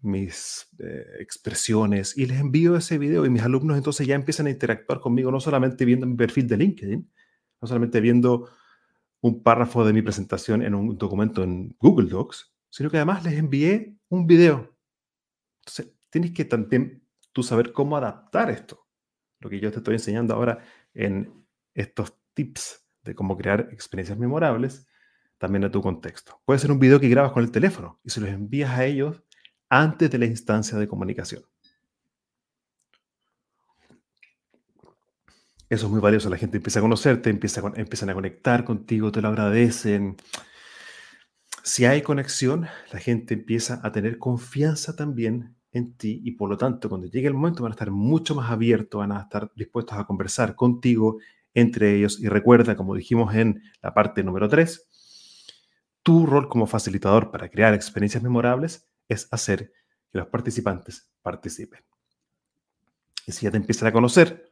mis 0.00 0.68
eh, 0.78 1.04
expresiones 1.18 2.16
y 2.16 2.26
les 2.26 2.38
envío 2.38 2.76
ese 2.76 2.98
video 2.98 3.24
y 3.24 3.30
mis 3.30 3.42
alumnos 3.42 3.78
entonces 3.78 4.06
ya 4.06 4.14
empiezan 4.14 4.46
a 4.46 4.50
interactuar 4.50 5.00
conmigo, 5.00 5.30
no 5.30 5.40
solamente 5.40 5.86
viendo 5.86 6.06
mi 6.06 6.14
perfil 6.14 6.46
de 6.46 6.58
LinkedIn, 6.58 7.10
no 7.62 7.68
solamente 7.68 8.02
viendo 8.02 8.50
un 9.22 9.42
párrafo 9.42 9.84
de 9.84 9.94
mi 9.94 10.02
presentación 10.02 10.62
en 10.62 10.74
un 10.74 10.98
documento 10.98 11.42
en 11.42 11.74
Google 11.80 12.10
Docs, 12.10 12.54
sino 12.68 12.90
que 12.90 12.98
además 12.98 13.24
les 13.24 13.38
envié 13.38 13.96
un 14.14 14.26
video. 14.26 14.76
Entonces, 15.60 15.94
tienes 16.10 16.32
que 16.32 16.44
también 16.44 17.02
tú 17.32 17.42
saber 17.42 17.72
cómo 17.72 17.96
adaptar 17.96 18.50
esto, 18.50 18.86
lo 19.40 19.50
que 19.50 19.60
yo 19.60 19.70
te 19.70 19.78
estoy 19.78 19.94
enseñando 19.94 20.34
ahora 20.34 20.58
en 20.94 21.44
estos 21.74 22.14
tips 22.34 22.86
de 23.02 23.14
cómo 23.14 23.36
crear 23.36 23.68
experiencias 23.72 24.18
memorables 24.18 24.86
también 25.38 25.64
a 25.64 25.70
tu 25.70 25.82
contexto. 25.82 26.40
Puede 26.44 26.60
ser 26.60 26.70
un 26.70 26.78
video 26.78 27.00
que 27.00 27.08
grabas 27.08 27.32
con 27.32 27.42
el 27.42 27.50
teléfono 27.50 28.00
y 28.04 28.10
se 28.10 28.20
los 28.20 28.30
envías 28.30 28.70
a 28.70 28.84
ellos 28.84 29.22
antes 29.68 30.10
de 30.10 30.18
la 30.18 30.26
instancia 30.26 30.78
de 30.78 30.88
comunicación. 30.88 31.42
Eso 35.68 35.86
es 35.86 35.92
muy 35.92 36.00
valioso. 36.00 36.30
La 36.30 36.36
gente 36.36 36.58
empieza 36.58 36.78
a 36.78 36.82
conocerte, 36.82 37.30
empieza 37.30 37.60
empiezan 37.74 38.10
a 38.10 38.14
conectar 38.14 38.64
contigo, 38.64 39.10
te 39.10 39.20
lo 39.20 39.28
agradecen. 39.28 40.16
Si 41.66 41.86
hay 41.86 42.02
conexión, 42.02 42.66
la 42.92 42.98
gente 42.98 43.32
empieza 43.32 43.80
a 43.82 43.90
tener 43.90 44.18
confianza 44.18 44.94
también 44.96 45.56
en 45.72 45.96
ti 45.96 46.20
y 46.22 46.32
por 46.32 46.50
lo 46.50 46.58
tanto 46.58 46.90
cuando 46.90 47.06
llegue 47.06 47.26
el 47.26 47.32
momento 47.32 47.62
van 47.62 47.72
a 47.72 47.74
estar 47.74 47.90
mucho 47.90 48.34
más 48.34 48.50
abiertos, 48.50 48.98
van 48.98 49.12
a 49.12 49.22
estar 49.22 49.50
dispuestos 49.56 49.96
a 49.96 50.04
conversar 50.04 50.56
contigo 50.56 51.20
entre 51.54 51.96
ellos. 51.96 52.20
Y 52.20 52.28
recuerda, 52.28 52.76
como 52.76 52.94
dijimos 52.94 53.34
en 53.34 53.62
la 53.80 53.94
parte 53.94 54.22
número 54.22 54.46
3, 54.46 54.90
tu 56.02 56.26
rol 56.26 56.50
como 56.50 56.66
facilitador 56.66 57.30
para 57.30 57.48
crear 57.48 57.72
experiencias 57.72 58.22
memorables 58.22 58.86
es 59.08 59.26
hacer 59.30 59.72
que 60.12 60.18
los 60.18 60.26
participantes 60.26 61.10
participen. 61.22 61.82
Y 63.26 63.32
si 63.32 63.46
ya 63.46 63.50
te 63.50 63.56
empiezan 63.56 63.88
a 63.88 63.92
conocer, 63.92 64.50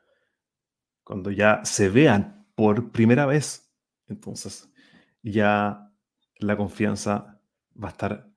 cuando 1.04 1.31
ya 1.31 1.62
se 1.62 1.90
vean 1.90 2.47
por 2.54 2.90
primera 2.90 3.26
vez, 3.26 3.71
entonces 4.09 4.66
ya 5.23 5.91
la 6.42 6.56
confianza 6.56 7.38
va 7.82 7.88
a 7.88 7.90
estar 7.90 8.28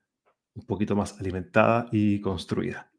un 0.53 0.65
poquito 0.65 0.95
más 0.95 1.19
alimentada 1.19 1.88
y 1.91 2.21
construida. 2.21 2.91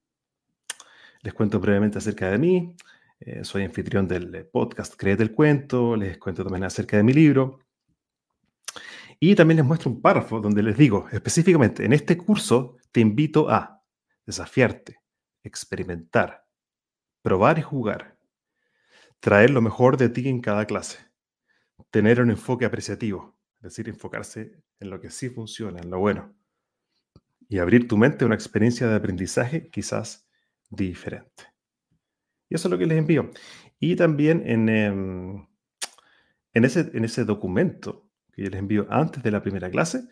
Les 1.22 1.32
cuento 1.34 1.58
brevemente 1.58 1.98
acerca 1.98 2.30
de 2.30 2.38
mí. 2.38 2.76
Eh, 3.18 3.44
soy 3.44 3.64
anfitrión 3.64 4.06
del 4.06 4.34
eh, 4.34 4.44
podcast 4.44 4.94
Créete 4.94 5.22
el 5.22 5.32
Cuento, 5.32 5.96
les 5.96 6.18
cuento 6.18 6.44
también 6.44 6.64
acerca 6.64 6.96
de 6.96 7.02
mi 7.02 7.12
libro. 7.12 7.60
Y 9.18 9.34
también 9.34 9.56
les 9.56 9.66
muestro 9.66 9.90
un 9.90 10.02
párrafo 10.02 10.40
donde 10.40 10.62
les 10.62 10.76
digo 10.76 11.08
específicamente, 11.10 11.84
en 11.84 11.94
este 11.94 12.18
curso 12.18 12.76
te 12.92 13.00
invito 13.00 13.48
a 13.48 13.82
desafiarte, 14.26 15.00
experimentar, 15.42 16.44
probar 17.22 17.58
y 17.58 17.62
jugar, 17.62 18.18
traer 19.20 19.50
lo 19.50 19.62
mejor 19.62 19.96
de 19.96 20.10
ti 20.10 20.28
en 20.28 20.40
cada 20.42 20.66
clase, 20.66 20.98
tener 21.90 22.20
un 22.20 22.30
enfoque 22.30 22.66
apreciativo, 22.66 23.35
es 23.58 23.62
decir, 23.62 23.88
enfocarse 23.88 24.62
en 24.80 24.90
lo 24.90 25.00
que 25.00 25.10
sí 25.10 25.30
funciona, 25.30 25.80
en 25.80 25.90
lo 25.90 25.98
bueno, 25.98 26.34
y 27.48 27.58
abrir 27.58 27.88
tu 27.88 27.96
mente 27.96 28.24
a 28.24 28.26
una 28.26 28.34
experiencia 28.34 28.86
de 28.88 28.96
aprendizaje 28.96 29.70
quizás 29.70 30.28
diferente. 30.68 31.44
Y 32.48 32.54
eso 32.54 32.68
es 32.68 32.72
lo 32.72 32.78
que 32.78 32.86
les 32.86 32.98
envío. 32.98 33.30
Y 33.78 33.96
también 33.96 34.42
en, 34.46 34.68
em, 34.68 35.46
en, 36.52 36.64
ese, 36.64 36.90
en 36.94 37.04
ese 37.04 37.24
documento 37.24 38.08
que 38.32 38.42
yo 38.42 38.50
les 38.50 38.60
envío 38.60 38.86
antes 38.90 39.22
de 39.22 39.30
la 39.30 39.42
primera 39.42 39.70
clase, 39.70 40.08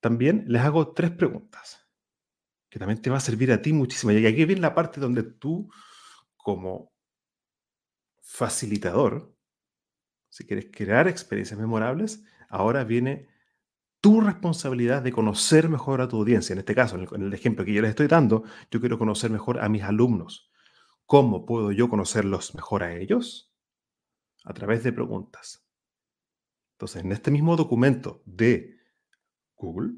también 0.00 0.44
les 0.48 0.62
hago 0.62 0.92
tres 0.92 1.10
preguntas, 1.10 1.86
que 2.68 2.78
también 2.78 3.00
te 3.00 3.10
va 3.10 3.18
a 3.18 3.20
servir 3.20 3.52
a 3.52 3.62
ti 3.62 3.72
muchísimo. 3.72 4.12
Y 4.12 4.26
aquí 4.26 4.44
viene 4.44 4.60
la 4.60 4.74
parte 4.74 5.00
donde 5.00 5.22
tú, 5.22 5.70
como 6.36 6.92
facilitador, 8.20 9.34
si 10.28 10.46
quieres 10.46 10.68
crear 10.72 11.08
experiencias 11.08 11.58
memorables, 11.60 12.24
ahora 12.52 12.84
viene 12.84 13.28
tu 14.00 14.20
responsabilidad 14.20 15.02
de 15.02 15.10
conocer 15.10 15.68
mejor 15.68 16.00
a 16.00 16.08
tu 16.08 16.18
audiencia. 16.18 16.52
En 16.52 16.58
este 16.58 16.74
caso, 16.74 16.96
en 16.96 17.22
el 17.22 17.32
ejemplo 17.32 17.64
que 17.64 17.72
yo 17.72 17.80
les 17.80 17.90
estoy 17.90 18.08
dando, 18.08 18.44
yo 18.70 18.78
quiero 18.80 18.98
conocer 18.98 19.30
mejor 19.30 19.60
a 19.60 19.68
mis 19.68 19.82
alumnos. 19.82 20.50
¿Cómo 21.06 21.46
puedo 21.46 21.72
yo 21.72 21.88
conocerlos 21.88 22.54
mejor 22.54 22.82
a 22.82 22.94
ellos? 22.94 23.52
A 24.44 24.52
través 24.52 24.84
de 24.84 24.92
preguntas. 24.92 25.66
Entonces, 26.74 27.04
en 27.04 27.12
este 27.12 27.30
mismo 27.30 27.56
documento 27.56 28.22
de 28.26 28.76
Google, 29.56 29.94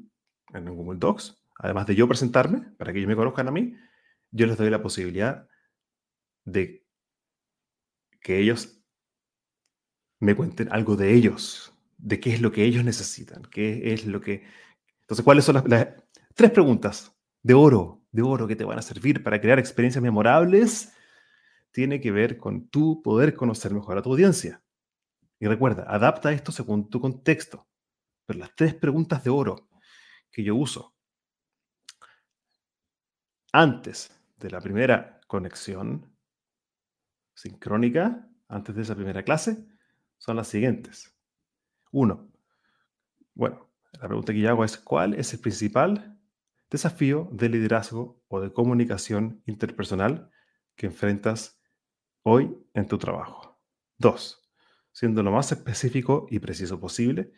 en 0.53 0.73
Google 0.73 0.99
Docs, 0.99 1.43
además 1.57 1.87
de 1.87 1.95
yo 1.95 2.07
presentarme, 2.07 2.61
para 2.77 2.93
que 2.93 2.99
ellos 2.99 3.09
me 3.09 3.15
conozcan 3.15 3.47
a 3.47 3.51
mí, 3.51 3.75
yo 4.31 4.45
les 4.45 4.57
doy 4.57 4.69
la 4.69 4.81
posibilidad 4.81 5.47
de 6.45 6.85
que 8.21 8.39
ellos 8.39 8.81
me 10.19 10.35
cuenten 10.35 10.71
algo 10.71 10.95
de 10.95 11.13
ellos, 11.13 11.74
de 12.05 12.19
qué 12.19 12.35
es 12.35 12.41
lo 12.41 12.51
que 12.51 12.63
ellos 12.63 12.83
necesitan, 12.83 13.41
qué 13.49 13.93
es 13.93 14.05
lo 14.05 14.21
que... 14.21 14.43
Entonces, 15.01 15.23
¿cuáles 15.23 15.43
son 15.43 15.55
las, 15.55 15.87
tres 16.35 16.51
preguntas 16.51 17.17
de 17.41 17.55
oro, 17.55 18.03
de 18.11 18.21
oro 18.21 18.47
que 18.47 18.55
te 18.55 18.63
van 18.63 18.77
a 18.77 18.83
servir 18.83 19.23
para 19.23 19.41
crear 19.41 19.57
experiencias 19.57 20.03
memorables 20.03 20.93
tiene 21.71 21.99
que 21.99 22.11
ver 22.11 22.37
con 22.37 22.69
tu 22.69 23.01
poder 23.01 23.33
conocer 23.33 23.73
mejor 23.73 23.97
a 23.97 24.03
tu 24.03 24.11
audiencia. 24.11 24.61
Y 25.39 25.47
recuerda, 25.47 25.85
adapta 25.87 26.31
esto 26.31 26.51
según 26.51 26.89
tu 26.89 27.01
contexto. 27.01 27.67
Pero 28.25 28.39
las 28.39 28.55
tres 28.55 28.75
preguntas 28.75 29.23
de 29.23 29.31
oro 29.31 29.67
que 30.31 30.43
yo 30.43 30.55
uso 30.55 30.95
antes 33.51 34.11
de 34.37 34.51
la 34.51 34.61
primera 34.61 35.19
conexión 35.27 36.15
sincrónica, 37.33 38.29
antes 38.47 38.75
de 38.75 38.83
esa 38.83 38.95
primera 38.95 39.23
clase, 39.23 39.65
son 40.17 40.35
las 40.35 40.47
siguientes. 40.47 41.14
Uno, 41.95 42.27
Bueno, 43.33 43.69
la 43.93 44.07
pregunta 44.07 44.33
que 44.33 44.39
yo 44.39 44.49
hago 44.49 44.65
es, 44.65 44.77
¿cuál 44.77 45.13
es 45.13 45.33
el 45.33 45.39
principal 45.39 46.19
desafío 46.69 47.29
de 47.31 47.49
liderazgo 47.49 48.21
o 48.27 48.41
de 48.41 48.51
comunicación 48.51 49.41
interpersonal 49.45 50.29
que 50.75 50.87
enfrentas 50.87 51.61
hoy 52.23 52.57
en 52.73 52.87
tu 52.87 52.97
trabajo? 52.97 53.59
Dos, 53.97 54.41
siendo 54.91 55.23
lo 55.23 55.31
más 55.31 55.51
específico 55.51 56.27
y 56.29 56.39
preciso 56.39 56.79
posible, 56.79 57.31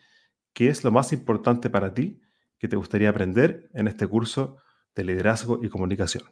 ¿qué 0.53 0.69
es 0.69 0.83
lo 0.83 0.91
más 0.91 1.13
importante 1.13 1.69
para 1.69 1.93
ti 1.93 2.21
que 2.59 2.67
te 2.67 2.77
gustaría 2.77 3.09
aprender 3.09 3.69
en 3.73 3.87
este 3.87 4.07
curso 4.07 4.57
de 4.95 5.03
liderazgo 5.05 5.59
y 5.63 5.69
comunicación? 5.69 6.23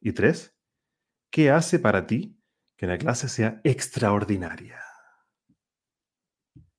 Y 0.00 0.12
tres, 0.12 0.56
¿qué 1.30 1.50
hace 1.50 1.80
para 1.80 2.06
ti 2.06 2.40
que 2.76 2.86
la 2.86 2.98
clase 2.98 3.28
sea 3.28 3.60
extraordinaria? 3.64 4.83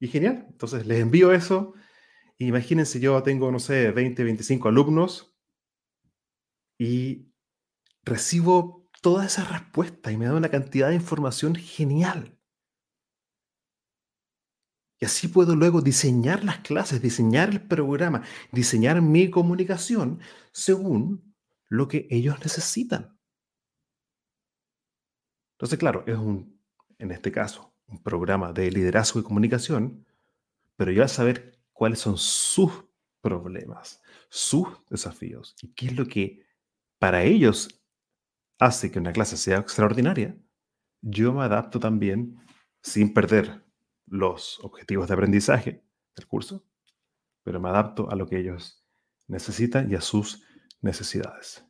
Y 0.06 0.08
genial, 0.08 0.46
entonces 0.52 0.86
les 0.86 1.00
envío 1.02 1.32
eso. 1.32 1.74
Imagínense, 2.38 3.00
yo 3.00 3.24
tengo, 3.24 3.52
no 3.52 3.58
sé, 3.58 3.90
20, 3.90 4.24
25 4.24 4.68
alumnos 4.68 5.36
y 6.78 7.34
recibo 8.04 8.88
toda 9.02 9.26
esa 9.26 9.44
respuesta 9.46 10.12
y 10.12 10.18
me 10.18 10.26
da 10.26 10.36
una 10.36 10.50
cantidad 10.52 10.90
de 10.90 10.96
información 10.96 11.56
genial. 11.56 12.40
Y 15.00 15.06
así 15.06 15.28
puedo 15.28 15.56
luego 15.56 15.82
diseñar 15.82 16.44
las 16.44 16.60
clases, 16.60 17.02
diseñar 17.02 17.50
el 17.50 17.68
programa, 17.68 18.22
diseñar 18.52 19.02
mi 19.02 19.32
comunicación 19.32 20.20
según 20.52 21.36
lo 21.68 21.88
que 21.88 22.08
ellos 22.12 22.38
necesitan. 22.42 23.18
Entonces, 25.56 25.80
claro, 25.80 26.04
es 26.06 26.16
un, 26.16 26.62
en 27.00 27.10
este 27.10 27.32
caso, 27.32 27.75
un 27.88 28.02
programa 28.02 28.54
de 28.54 28.72
liderazgo 28.72 29.20
y 29.20 29.24
comunicación, 29.24 30.06
pero 30.76 30.92
yo 30.92 31.04
a 31.04 31.08
saber 31.08 31.58
cuáles 31.74 32.00
son 32.00 32.18
sus 32.18 32.72
problemas, 33.22 34.02
sus 34.30 34.68
desafíos 34.90 35.56
y 35.62 35.74
qué 35.74 35.88
es 35.88 35.96
lo 35.96 36.06
que 36.06 36.46
para 37.00 37.24
ellos 37.24 37.82
hace 38.60 38.92
que 38.92 39.00
una 39.00 39.14
clase 39.14 39.38
sea 39.38 39.58
extraordinaria, 39.58 40.38
yo 41.02 41.34
me 41.34 41.44
adapto 41.44 41.80
también 41.80 42.40
sin 42.82 43.14
perder 43.14 43.64
los 44.08 44.60
objetivos 44.64 45.08
de 45.08 45.14
aprendizaje 45.14 45.84
del 46.16 46.28
curso, 46.28 46.66
pero 47.44 47.60
me 47.60 47.70
adapto 47.70 48.10
a 48.10 48.16
lo 48.16 48.28
que 48.28 48.40
ellos 48.40 48.84
necesitan 49.28 49.92
y 49.92 49.96
a 49.96 50.02
sus 50.02 50.44
necesidades. 50.82 51.66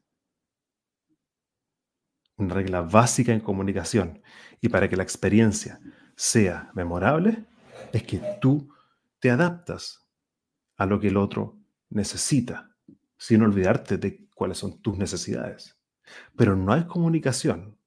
Una 2.37 2.53
regla 2.53 2.81
básica 2.81 3.31
en 3.31 3.39
comunicación 3.39 4.21
y 4.61 4.69
para 4.69 4.89
que 4.89 4.97
la 4.97 5.03
experiencia 5.03 5.79
sea 6.15 6.71
memorable 6.73 7.45
es 7.91 8.03
que 8.03 8.21
tú 8.41 8.73
te 9.19 9.31
adaptas 9.31 10.05
a 10.77 10.85
lo 10.85 10.99
que 10.99 11.07
el 11.07 11.17
otro 11.17 11.57
necesita, 11.89 12.75
sin 13.17 13.41
olvidarte 13.41 13.97
de 13.97 14.27
cuáles 14.35 14.57
son 14.57 14.81
tus 14.81 14.97
necesidades. 14.97 15.77
Pero 16.35 16.55
no 16.55 16.73
hay 16.73 16.85
comunicación 16.85 17.77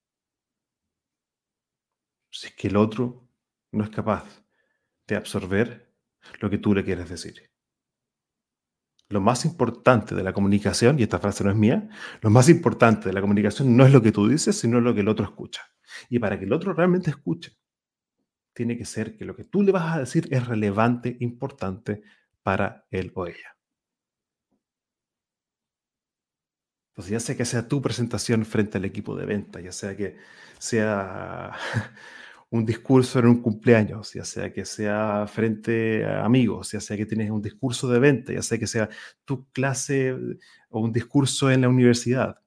si 2.30 2.48
es 2.48 2.54
que 2.54 2.68
el 2.68 2.76
otro 2.76 3.28
no 3.72 3.84
es 3.84 3.90
capaz 3.90 4.24
de 5.06 5.16
absorber 5.16 5.92
lo 6.40 6.50
que 6.50 6.58
tú 6.58 6.74
le 6.74 6.84
quieres 6.84 7.08
decir. 7.08 7.50
Lo 9.08 9.20
más 9.20 9.46
importante 9.46 10.14
de 10.14 10.22
la 10.22 10.34
comunicación, 10.34 10.98
y 10.98 11.02
esta 11.02 11.18
frase 11.18 11.42
no 11.42 11.50
es 11.50 11.56
mía, 11.56 11.88
lo 12.20 12.28
más 12.28 12.48
importante 12.50 13.08
de 13.08 13.14
la 13.14 13.22
comunicación 13.22 13.74
no 13.76 13.86
es 13.86 13.92
lo 13.92 14.02
que 14.02 14.12
tú 14.12 14.28
dices, 14.28 14.58
sino 14.58 14.80
lo 14.80 14.94
que 14.94 15.00
el 15.00 15.08
otro 15.08 15.24
escucha. 15.24 15.62
Y 16.10 16.18
para 16.18 16.38
que 16.38 16.44
el 16.44 16.52
otro 16.52 16.74
realmente 16.74 17.10
escuche, 17.10 17.56
tiene 18.58 18.76
que 18.76 18.84
ser 18.84 19.16
que 19.16 19.24
lo 19.24 19.36
que 19.36 19.44
tú 19.44 19.62
le 19.62 19.70
vas 19.70 19.94
a 19.94 20.00
decir 20.00 20.26
es 20.32 20.44
relevante, 20.44 21.16
importante 21.20 22.02
para 22.42 22.86
él 22.90 23.12
o 23.14 23.24
ella. 23.24 23.56
Entonces, 26.90 27.12
ya 27.12 27.20
sea 27.20 27.36
que 27.36 27.44
sea 27.44 27.68
tu 27.68 27.80
presentación 27.80 28.44
frente 28.44 28.78
al 28.78 28.84
equipo 28.84 29.14
de 29.14 29.26
venta, 29.26 29.60
ya 29.60 29.70
sea 29.70 29.96
que 29.96 30.16
sea 30.58 31.52
un 32.50 32.66
discurso 32.66 33.20
en 33.20 33.26
un 33.26 33.42
cumpleaños, 33.42 34.12
ya 34.14 34.24
sea 34.24 34.52
que 34.52 34.64
sea 34.64 35.28
frente 35.28 36.04
a 36.04 36.24
amigos, 36.24 36.72
ya 36.72 36.80
sea 36.80 36.96
que 36.96 37.06
tienes 37.06 37.30
un 37.30 37.40
discurso 37.40 37.88
de 37.88 38.00
venta, 38.00 38.32
ya 38.32 38.42
sea 38.42 38.58
que 38.58 38.66
sea 38.66 38.88
tu 39.24 39.48
clase 39.52 40.16
o 40.70 40.80
un 40.80 40.92
discurso 40.92 41.48
en 41.48 41.60
la 41.60 41.68
universidad. 41.68 42.40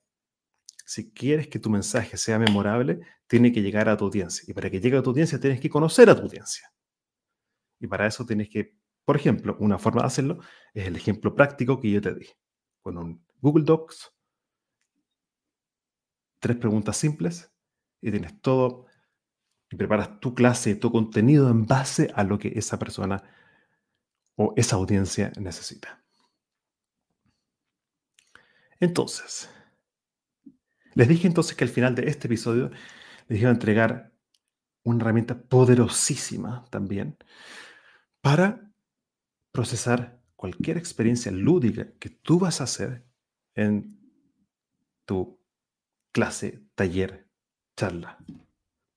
Si 0.91 1.09
quieres 1.13 1.47
que 1.47 1.57
tu 1.57 1.69
mensaje 1.69 2.17
sea 2.17 2.37
memorable, 2.37 2.99
tiene 3.25 3.53
que 3.53 3.61
llegar 3.61 3.87
a 3.87 3.95
tu 3.95 4.03
audiencia. 4.03 4.43
Y 4.45 4.53
para 4.53 4.69
que 4.69 4.81
llegue 4.81 4.97
a 4.97 5.01
tu 5.01 5.11
audiencia, 5.11 5.39
tienes 5.39 5.61
que 5.61 5.69
conocer 5.69 6.09
a 6.09 6.15
tu 6.17 6.23
audiencia. 6.23 6.69
Y 7.79 7.87
para 7.87 8.07
eso 8.07 8.25
tienes 8.25 8.49
que, 8.49 8.75
por 9.05 9.15
ejemplo, 9.15 9.55
una 9.61 9.79
forma 9.79 10.01
de 10.01 10.07
hacerlo 10.07 10.39
es 10.73 10.85
el 10.85 10.97
ejemplo 10.97 11.33
práctico 11.33 11.79
que 11.79 11.91
yo 11.91 12.01
te 12.01 12.13
di. 12.13 12.27
Con 12.81 12.97
un 12.97 13.25
Google 13.39 13.63
Docs, 13.63 14.13
tres 16.39 16.57
preguntas 16.57 16.97
simples 16.97 17.49
y 18.01 18.11
tienes 18.11 18.41
todo 18.41 18.85
y 19.69 19.77
preparas 19.77 20.19
tu 20.19 20.35
clase, 20.35 20.75
tu 20.75 20.91
contenido 20.91 21.49
en 21.49 21.67
base 21.67 22.11
a 22.15 22.25
lo 22.25 22.37
que 22.37 22.49
esa 22.49 22.77
persona 22.77 23.23
o 24.35 24.53
esa 24.57 24.75
audiencia 24.75 25.31
necesita. 25.39 26.03
Entonces, 28.81 29.49
les 30.93 31.07
dije 31.07 31.27
entonces 31.27 31.55
que 31.55 31.63
al 31.63 31.69
final 31.69 31.95
de 31.95 32.07
este 32.07 32.27
episodio 32.27 32.71
les 33.27 33.39
iba 33.39 33.49
a 33.49 33.53
entregar 33.53 34.11
una 34.83 35.01
herramienta 35.01 35.41
poderosísima 35.41 36.65
también 36.69 37.17
para 38.21 38.71
procesar 39.51 40.21
cualquier 40.35 40.77
experiencia 40.77 41.31
lúdica 41.31 41.93
que 41.99 42.09
tú 42.09 42.39
vas 42.39 42.61
a 42.61 42.63
hacer 42.63 43.05
en 43.55 43.99
tu 45.05 45.39
clase, 46.11 46.63
taller, 46.75 47.29
charla. 47.77 48.17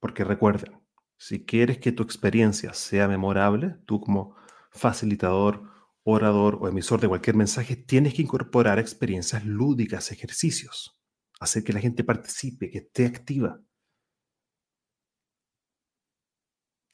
Porque 0.01 0.25
recuerden, 0.25 0.81
si 1.19 1.45
quieres 1.45 1.79
que 1.79 1.93
tu 1.93 2.03
experiencia 2.03 2.73
sea 2.75 3.09
memorable, 3.09 3.77
tú 3.87 4.01
como 4.01 4.37
facilitador, 4.71 5.71
orador 6.03 6.59
o 6.61 6.69
emisor 6.69 7.01
de 7.01 7.09
cualquier 7.09 7.37
mensaje, 7.37 7.77
tienes 7.77 8.15
que 8.15 8.23
incorporar 8.23 8.79
experiencias 8.79 9.45
lúdicas, 9.45 10.13
ejercicios, 10.13 10.99
hacer 11.41 11.65
que 11.65 11.73
la 11.73 11.81
gente 11.81 12.05
participe, 12.05 12.71
que 12.71 12.79
esté 12.79 13.07
activa. 13.07 13.61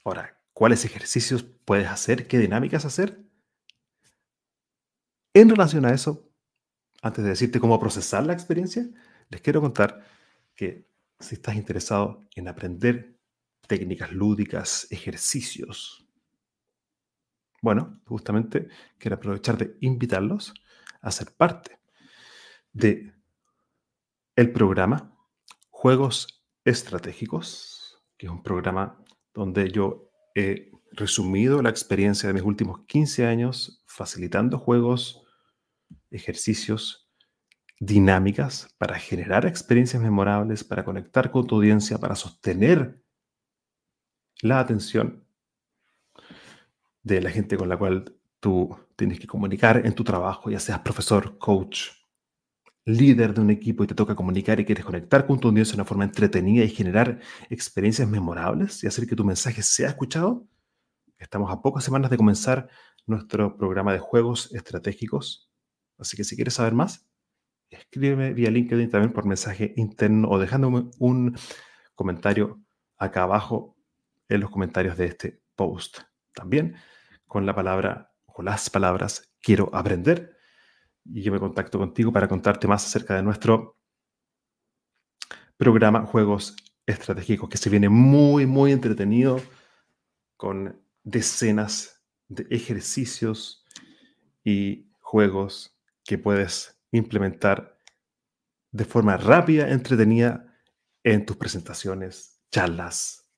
Ahora, 0.04 0.40
¿cuáles 0.52 0.84
ejercicios 0.84 1.42
puedes 1.42 1.88
hacer? 1.88 2.26
¿Qué 2.26 2.38
dinámicas 2.38 2.84
hacer? 2.84 3.22
En 5.34 5.48
relación 5.48 5.84
a 5.84 5.92
eso, 5.92 6.28
antes 7.02 7.22
de 7.22 7.30
decirte 7.30 7.60
cómo 7.60 7.78
procesar 7.78 8.26
la 8.26 8.32
experiencia, 8.32 8.88
les 9.28 9.40
quiero 9.40 9.60
contar 9.60 10.04
que 10.54 10.88
si 11.18 11.36
estás 11.36 11.54
interesado 11.54 12.26
en 12.34 12.48
aprender 12.48 13.16
técnicas 13.66 14.10
lúdicas, 14.10 14.88
ejercicios, 14.90 16.06
bueno, 17.62 18.00
justamente 18.06 18.68
quiero 18.98 19.16
aprovechar 19.16 19.58
de 19.58 19.76
invitarlos 19.80 20.54
a 21.02 21.10
ser 21.10 21.32
parte 21.32 21.78
de 22.72 23.12
el 24.40 24.52
programa 24.52 25.14
Juegos 25.68 26.42
Estratégicos, 26.64 28.02
que 28.16 28.24
es 28.24 28.32
un 28.32 28.42
programa 28.42 28.98
donde 29.34 29.70
yo 29.70 30.10
he 30.34 30.72
resumido 30.92 31.60
la 31.60 31.68
experiencia 31.68 32.26
de 32.26 32.32
mis 32.32 32.42
últimos 32.42 32.86
15 32.86 33.26
años 33.26 33.84
facilitando 33.86 34.58
juegos, 34.58 35.26
ejercicios 36.10 37.12
dinámicas 37.80 38.74
para 38.78 38.98
generar 38.98 39.44
experiencias 39.44 40.02
memorables, 40.02 40.64
para 40.64 40.86
conectar 40.86 41.30
con 41.30 41.46
tu 41.46 41.56
audiencia, 41.56 41.98
para 41.98 42.16
sostener 42.16 43.04
la 44.40 44.58
atención 44.58 45.28
de 47.02 47.20
la 47.20 47.30
gente 47.30 47.58
con 47.58 47.68
la 47.68 47.76
cual 47.76 48.16
tú 48.40 48.74
tienes 48.96 49.20
que 49.20 49.26
comunicar 49.26 49.84
en 49.84 49.94
tu 49.94 50.02
trabajo, 50.02 50.48
ya 50.48 50.60
seas 50.60 50.78
profesor, 50.78 51.36
coach, 51.36 51.99
líder 52.84 53.34
de 53.34 53.40
un 53.40 53.50
equipo 53.50 53.84
y 53.84 53.86
te 53.86 53.94
toca 53.94 54.14
comunicar 54.14 54.58
y 54.60 54.64
quieres 54.64 54.84
conectar 54.84 55.26
con 55.26 55.38
tu 55.38 55.48
audiencia 55.48 55.72
de 55.72 55.82
una 55.82 55.88
forma 55.88 56.04
entretenida 56.04 56.64
y 56.64 56.70
generar 56.70 57.20
experiencias 57.48 58.08
memorables 58.08 58.82
y 58.82 58.86
hacer 58.86 59.06
que 59.06 59.16
tu 59.16 59.24
mensaje 59.24 59.62
sea 59.62 59.88
escuchado. 59.88 60.46
Estamos 61.18 61.52
a 61.52 61.60
pocas 61.60 61.84
semanas 61.84 62.10
de 62.10 62.16
comenzar 62.16 62.68
nuestro 63.06 63.56
programa 63.56 63.92
de 63.92 63.98
juegos 63.98 64.52
estratégicos. 64.54 65.50
Así 65.98 66.16
que 66.16 66.24
si 66.24 66.36
quieres 66.36 66.54
saber 66.54 66.72
más, 66.72 67.06
escríbeme 67.68 68.32
vía 68.32 68.50
LinkedIn 68.50 68.90
también 68.90 69.12
por 69.12 69.26
mensaje 69.26 69.74
interno 69.76 70.28
o 70.28 70.38
dejándome 70.38 70.90
un 70.98 71.36
comentario 71.94 72.62
acá 72.96 73.24
abajo 73.24 73.76
en 74.28 74.40
los 74.40 74.50
comentarios 74.50 74.96
de 74.96 75.06
este 75.06 75.42
post. 75.54 75.98
También 76.32 76.76
con 77.26 77.44
la 77.44 77.54
palabra 77.54 78.12
o 78.26 78.42
las 78.42 78.70
palabras 78.70 79.34
quiero 79.40 79.68
aprender 79.74 80.39
y 81.04 81.22
yo 81.22 81.32
me 81.32 81.38
contacto 81.38 81.78
contigo 81.78 82.12
para 82.12 82.28
contarte 82.28 82.68
más 82.68 82.84
acerca 82.84 83.14
de 83.14 83.22
nuestro 83.22 83.78
programa 85.56 86.06
Juegos 86.06 86.56
Estratégicos 86.86 87.48
que 87.48 87.58
se 87.58 87.70
viene 87.70 87.88
muy, 87.88 88.46
muy 88.46 88.72
entretenido 88.72 89.40
con 90.36 90.80
decenas 91.02 92.02
de 92.28 92.46
ejercicios 92.50 93.64
y 94.44 94.90
juegos 95.00 95.76
que 96.04 96.18
puedes 96.18 96.78
implementar 96.92 97.78
de 98.72 98.84
forma 98.84 99.16
rápida, 99.16 99.68
entretenida 99.70 100.46
en 101.02 101.26
tus 101.26 101.36
presentaciones, 101.36 102.40
charlas, 102.50 103.28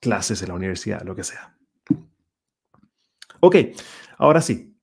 clases 0.00 0.42
en 0.42 0.48
la 0.48 0.54
universidad, 0.54 1.02
lo 1.02 1.14
que 1.14 1.24
sea. 1.24 1.56
Ok, 3.40 3.56
ahora 4.18 4.40
sí, 4.40 4.75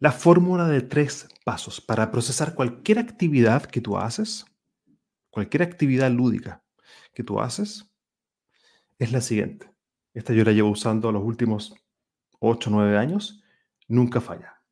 la 0.00 0.12
fórmula 0.12 0.66
de 0.68 0.80
tres 0.82 1.28
pasos 1.44 1.80
para 1.80 2.10
procesar 2.10 2.54
cualquier 2.54 2.98
actividad 2.98 3.64
que 3.64 3.80
tú 3.80 3.98
haces, 3.98 4.44
cualquier 5.30 5.62
actividad 5.62 6.10
lúdica 6.10 6.62
que 7.12 7.24
tú 7.24 7.40
haces, 7.40 7.90
es 8.98 9.12
la 9.12 9.20
siguiente. 9.20 9.70
Esta 10.14 10.32
yo 10.32 10.44
la 10.44 10.52
llevo 10.52 10.70
usando 10.70 11.12
los 11.12 11.22
últimos 11.22 11.74
8 12.40 12.70
o 12.70 12.72
9 12.72 12.96
años, 12.96 13.42
nunca 13.88 14.20
falla. 14.20 14.62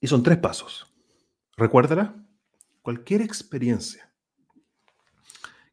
Y 0.00 0.06
son 0.06 0.22
tres 0.22 0.38
pasos. 0.38 0.94
Recuérdala, 1.56 2.14
cualquier 2.82 3.22
experiencia 3.22 4.12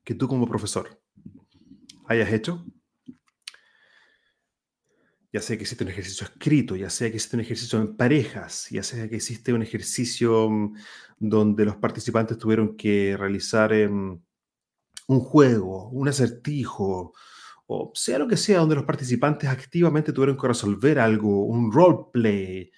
que 0.04 0.16
tú 0.16 0.28
como 0.28 0.48
profesor 0.48 1.02
hayas 2.08 2.32
hecho, 2.32 2.66
ya 5.34 5.42
sea 5.42 5.58
que 5.58 5.64
existe 5.64 5.84
un 5.84 5.90
ejercicio 5.90 6.28
escrito, 6.28 6.76
ya 6.76 6.92
sea 6.92 7.10
que 7.10 7.16
existe 7.16 7.36
un 7.36 7.42
ejercicio 7.42 7.80
en 7.82 7.98
parejas, 7.98 8.68
ya 8.70 8.84
sea 8.84 9.10
que 9.10 9.16
existe 9.16 9.52
un 9.52 9.64
ejercicio 9.64 10.48
mm, 10.50 10.76
donde 11.20 11.66
los 11.66 11.78
participantes 11.78 12.38
tuvieron 12.38 12.78
que 12.78 13.18
realizar 13.18 13.74
em, 13.74 14.20
un 15.08 15.20
juego, 15.20 15.90
un 15.90 16.08
acertijo, 16.08 17.14
o 17.66 17.92
sea 17.96 18.20
lo 18.20 18.28
que 18.28 18.38
sea, 18.38 18.60
donde 18.60 18.76
los 18.76 18.86
participantes 18.86 19.50
activamente 19.50 20.14
tuvieron 20.14 20.38
que 20.38 20.48
resolver 20.48 21.00
algo, 21.00 21.46
un 21.46 21.72
roleplay, 21.72 22.72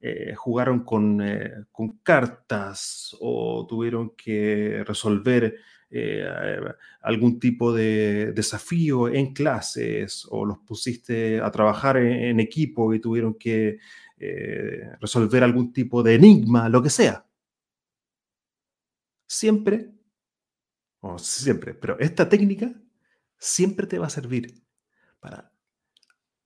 eh, 0.00 0.34
jugaron 0.34 0.84
con, 0.84 1.20
eh, 1.22 1.64
con, 1.70 1.98
cartas 2.02 3.16
o 3.20 3.66
tuvieron 3.68 4.14
que 4.16 4.84
resolver 4.86 5.56
eh, 5.92 6.24
algún 7.02 7.38
tipo 7.38 7.72
de 7.72 8.32
desafío 8.32 9.08
en 9.08 9.32
clases 9.34 10.26
o 10.30 10.44
los 10.44 10.58
pusiste 10.58 11.40
a 11.40 11.50
trabajar 11.50 11.98
en, 11.98 12.40
equipo 12.40 12.94
y 12.94 13.00
tuvieron 13.00 13.34
que 13.34 13.78
resolver 15.00 15.42
algún 15.42 15.72
tipo 15.72 16.02
de 16.02 16.14
enigma, 16.14 16.68
lo 16.68 16.80
que 16.80 16.90
sea. 16.90 17.26
Siempre, 19.26 19.90
o 21.00 21.18
siempre, 21.18 21.74
pero 21.74 21.98
esta 21.98 22.28
técnica 22.28 22.72
siempre 23.38 23.88
te 23.88 23.98
va 23.98 24.06
a 24.06 24.10
servir 24.10 24.62
para 25.18 25.52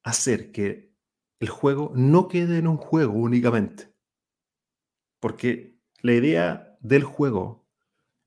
hacer 0.02 0.50
que 0.50 0.94
el 1.40 1.48
juego 1.48 1.92
no 1.94 2.28
quede 2.28 2.59
en 2.59 2.66
un 2.66 2.78
juego 2.78 3.14
únicamente. 3.14 3.92
Porque 5.20 5.76
la 6.00 6.14
idea 6.14 6.78
del 6.80 7.04
juego 7.04 7.65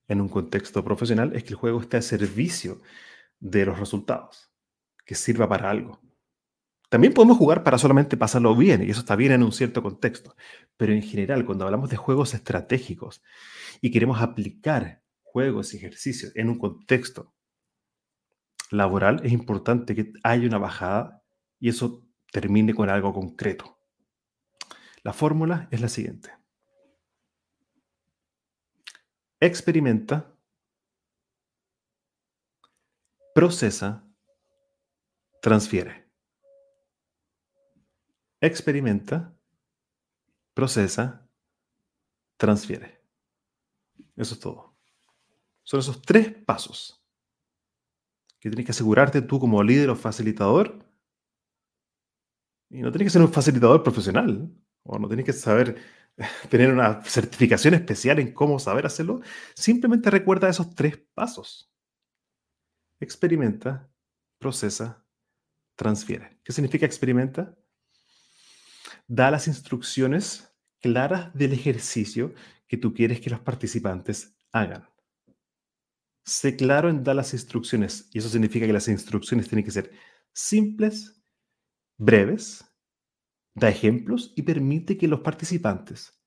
en 0.10 0.20
un 0.20 0.28
contexto 0.28 0.84
profesional 0.84 1.34
es 1.36 1.44
que 1.44 1.50
el 1.50 1.56
juego 1.56 1.80
esté 1.80 1.98
a 1.98 2.02
servicio 2.02 2.82
de 3.40 3.66
los 3.66 3.80
resultados, 3.80 4.52
que 5.06 5.16
sirva 5.16 5.48
para 5.48 5.70
algo. 5.70 6.02
También 6.90 7.14
podemos 7.14 7.38
jugar 7.38 7.64
para 7.64 7.78
solamente 7.78 8.18
pasarlo 8.18 8.56
bien, 8.56 8.82
y 8.82 8.90
eso 8.90 9.02
está 9.02 9.16
bien 9.16 9.32
en 9.32 9.44
un 9.44 9.52
cierto 9.52 9.84
contexto. 9.84 10.36
Pero 10.76 10.92
en 10.92 11.04
general, 11.04 11.46
cuando 11.46 11.66
hablamos 11.66 11.90
de 11.92 11.98
juegos 11.98 12.34
estratégicos 12.34 13.22
y 13.80 13.92
queremos 13.92 14.20
aplicar 14.22 15.04
juegos 15.22 15.74
y 15.74 15.78
ejercicios 15.78 16.36
en 16.36 16.50
un 16.50 16.58
contexto 16.58 17.36
laboral, 18.72 19.22
es 19.24 19.32
importante 19.32 19.94
que 19.94 20.12
haya 20.24 20.48
una 20.48 20.58
bajada 20.58 21.24
y 21.60 21.70
eso 21.70 22.04
termine 22.32 22.74
con 22.74 22.90
algo 22.90 23.14
concreto. 23.14 23.78
La 25.04 25.14
fórmula 25.14 25.68
es 25.72 25.82
la 25.82 25.90
siguiente. 25.90 26.39
Experimenta, 29.42 30.36
procesa, 33.34 34.04
transfiere. 35.42 36.10
Experimenta, 38.42 39.34
procesa, 40.54 41.26
transfiere. 42.38 43.02
Eso 44.16 44.34
es 44.34 44.40
todo. 44.40 44.76
Son 45.64 45.80
esos 45.80 46.02
tres 46.02 46.34
pasos 46.44 47.02
que 48.40 48.50
tienes 48.50 48.66
que 48.66 48.72
asegurarte 48.72 49.22
tú 49.22 49.40
como 49.40 49.64
líder 49.64 49.90
o 49.90 49.96
facilitador 49.96 50.86
y 52.70 52.82
no 52.82 52.92
tienes 52.92 53.08
que 53.08 53.14
ser 53.14 53.22
un 53.22 53.32
facilitador 53.32 53.84
profesional, 53.84 54.54
o 54.84 55.00
no 55.00 55.08
tienes 55.08 55.26
que 55.26 55.34
saber 55.34 55.78
tener 56.50 56.72
una 56.72 57.04
certificación 57.04 57.74
especial 57.74 58.20
en 58.20 58.34
cómo 58.34 58.60
saber 58.60 58.86
hacerlo. 58.86 59.22
Simplemente 59.56 60.10
recuerda 60.10 60.50
esos 60.50 60.76
tres 60.76 61.00
pasos. 61.14 61.72
Experimenta, 63.00 63.90
procesa, 64.38 65.06
transfiere. 65.76 66.40
¿Qué 66.44 66.52
significa 66.52 66.86
experimenta? 66.86 67.58
Da 69.08 69.32
las 69.32 69.48
instrucciones 69.48 70.54
claras 70.82 71.34
del 71.34 71.54
ejercicio 71.54 72.34
que 72.68 72.78
tú 72.78 72.94
quieres 72.94 73.22
que 73.22 73.30
los 73.30 73.40
participantes 73.40 74.38
hagan. 74.52 74.88
Sé 76.26 76.56
claro 76.56 76.90
en 76.90 77.04
dar 77.04 77.16
las 77.16 77.34
instrucciones 77.34 78.10
y 78.14 78.20
eso 78.20 78.30
significa 78.30 78.68
que 78.68 78.74
las 78.74 78.88
instrucciones 78.88 79.48
tienen 79.48 79.66
que 79.66 79.72
ser 79.72 79.92
simples, 80.34 81.20
breves, 81.98 82.69
da 83.60 83.70
ejemplos 83.70 84.34
y 84.36 84.44
permite 84.44 84.98
que 84.98 85.08
los 85.08 85.22
participantes 85.22 86.20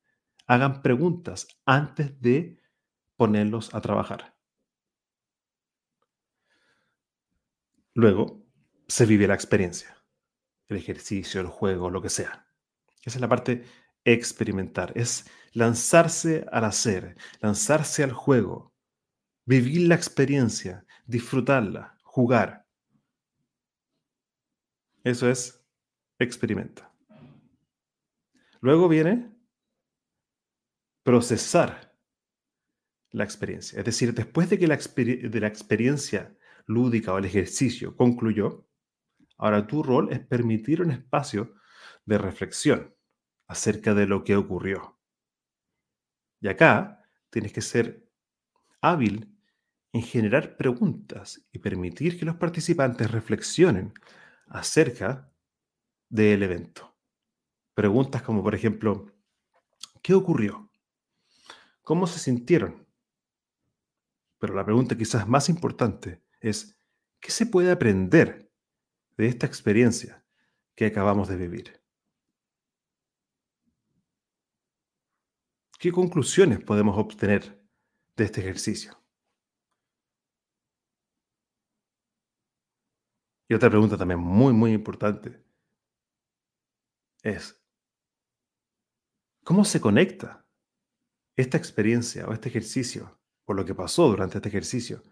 hagan 0.47 0.83
preguntas 0.83 1.49
antes 1.65 2.21
de 2.21 2.61
ponerlos 3.17 3.75
a 3.75 3.81
trabajar. 3.81 4.37
Luego 7.95 8.45
se 8.89 9.07
vive 9.07 9.27
la 9.27 9.35
experiencia, 9.35 10.03
el 10.69 10.77
ejercicio, 10.77 11.41
el 11.41 11.47
juego, 11.47 11.91
lo 11.91 12.03
que 12.03 12.09
sea. 12.09 12.47
Esa 13.05 13.19
es 13.19 13.21
la 13.21 13.29
parte 13.29 13.65
experimentar, 14.05 14.93
es 14.97 15.31
lanzarse 15.53 16.47
al 16.51 16.65
hacer, 16.65 17.17
lanzarse 17.41 18.03
al 18.03 18.13
juego, 18.13 18.75
vivir 19.45 19.89
la 19.89 19.95
experiencia, 19.95 20.87
disfrutarla, 21.07 21.99
jugar. 22.03 22.67
Eso 25.05 25.29
es 25.29 25.65
experimenta. 26.19 26.92
Luego 28.63 28.89
viene 28.89 29.37
procesar 31.03 31.99
la 33.11 33.25
experiencia. 33.25 33.81
Es 33.81 33.85
decir, 33.85 34.15
después 34.15 34.49
de 34.51 34.59
que 34.59 34.69
la, 34.69 34.77
de 34.77 35.41
la 35.41 35.49
experiencia 35.49 36.37
lúdica 36.67 37.13
o 37.13 37.19
el 37.19 37.25
ejercicio 37.25 37.97
concluyó, 37.97 38.69
ahora 39.37 39.67
tu 39.67 39.83
rol 39.83 40.13
es 40.13 40.21
permitir 40.21 40.81
un 40.81 40.93
espacio 40.93 41.57
de 42.07 42.19
reflexión 42.19 42.95
acerca 43.49 43.95
de 43.95 44.07
lo 44.07 44.23
que 44.23 44.37
ocurrió. 44.37 45.01
Y 46.41 46.47
acá 46.47 47.05
tienes 47.31 47.53
que 47.53 47.63
ser 47.63 48.09
hábil 48.81 49.37
en 49.93 50.03
generar 50.03 50.57
preguntas 50.57 51.45
y 51.51 51.59
permitir 51.59 52.17
que 52.17 52.25
los 52.25 52.37
participantes 52.37 53.11
reflexionen 53.11 53.93
acerca 54.47 55.33
del 56.09 56.45
evento. 56.45 56.92
Preguntas 57.75 58.23
como, 58.23 58.43
por 58.43 58.55
ejemplo, 58.55 59.07
¿qué 60.03 60.15
ocurrió? 60.15 60.71
¿Cómo 61.83 62.07
se 62.07 62.19
sintieron? 62.19 62.87
Pero 64.39 64.55
la 64.55 64.65
pregunta 64.65 64.97
quizás 64.97 65.27
más 65.27 65.49
importante 65.49 66.23
es, 66.41 66.79
¿qué 67.21 67.31
se 67.31 67.47
puede 67.47 67.71
aprender 67.71 68.51
de 69.17 69.27
esta 69.27 69.47
experiencia 69.47 70.25
que 70.75 70.87
acabamos 70.87 71.29
de 71.29 71.37
vivir? 71.37 71.83
¿Qué 75.79 75.91
conclusiones 75.91 76.63
podemos 76.63 76.97
obtener 76.99 77.61
de 78.17 78.25
este 78.25 78.41
ejercicio? 78.41 79.03
Y 83.49 83.55
otra 83.55 83.69
pregunta 83.69 83.99
también 83.99 84.21
muy, 84.21 84.53
muy 84.53 84.73
importante 84.73 85.43
es, 87.23 87.62
¿cómo 89.45 89.65
se 89.65 89.81
conecta 89.81 90.47
esta 91.37 91.57
experiencia 91.57 92.27
o 92.27 92.33
este 92.33 92.49
ejercicio 92.49 93.21
o 93.45 93.55
lo 93.55 93.65
que 93.65 93.75
pasó 93.75 94.09
durante 94.09 94.39
este 94.39 94.49
ejercicio 94.49 95.03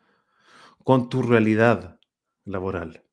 con 0.84 1.08
tu 1.08 1.22
realidad 1.22 2.00
laboral? 2.44 3.04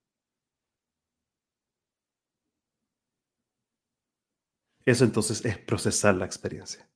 Eso 4.85 5.03
entonces 5.03 5.43
es 5.43 5.57
procesar 5.57 6.15
la 6.15 6.25
experiencia. 6.25 6.89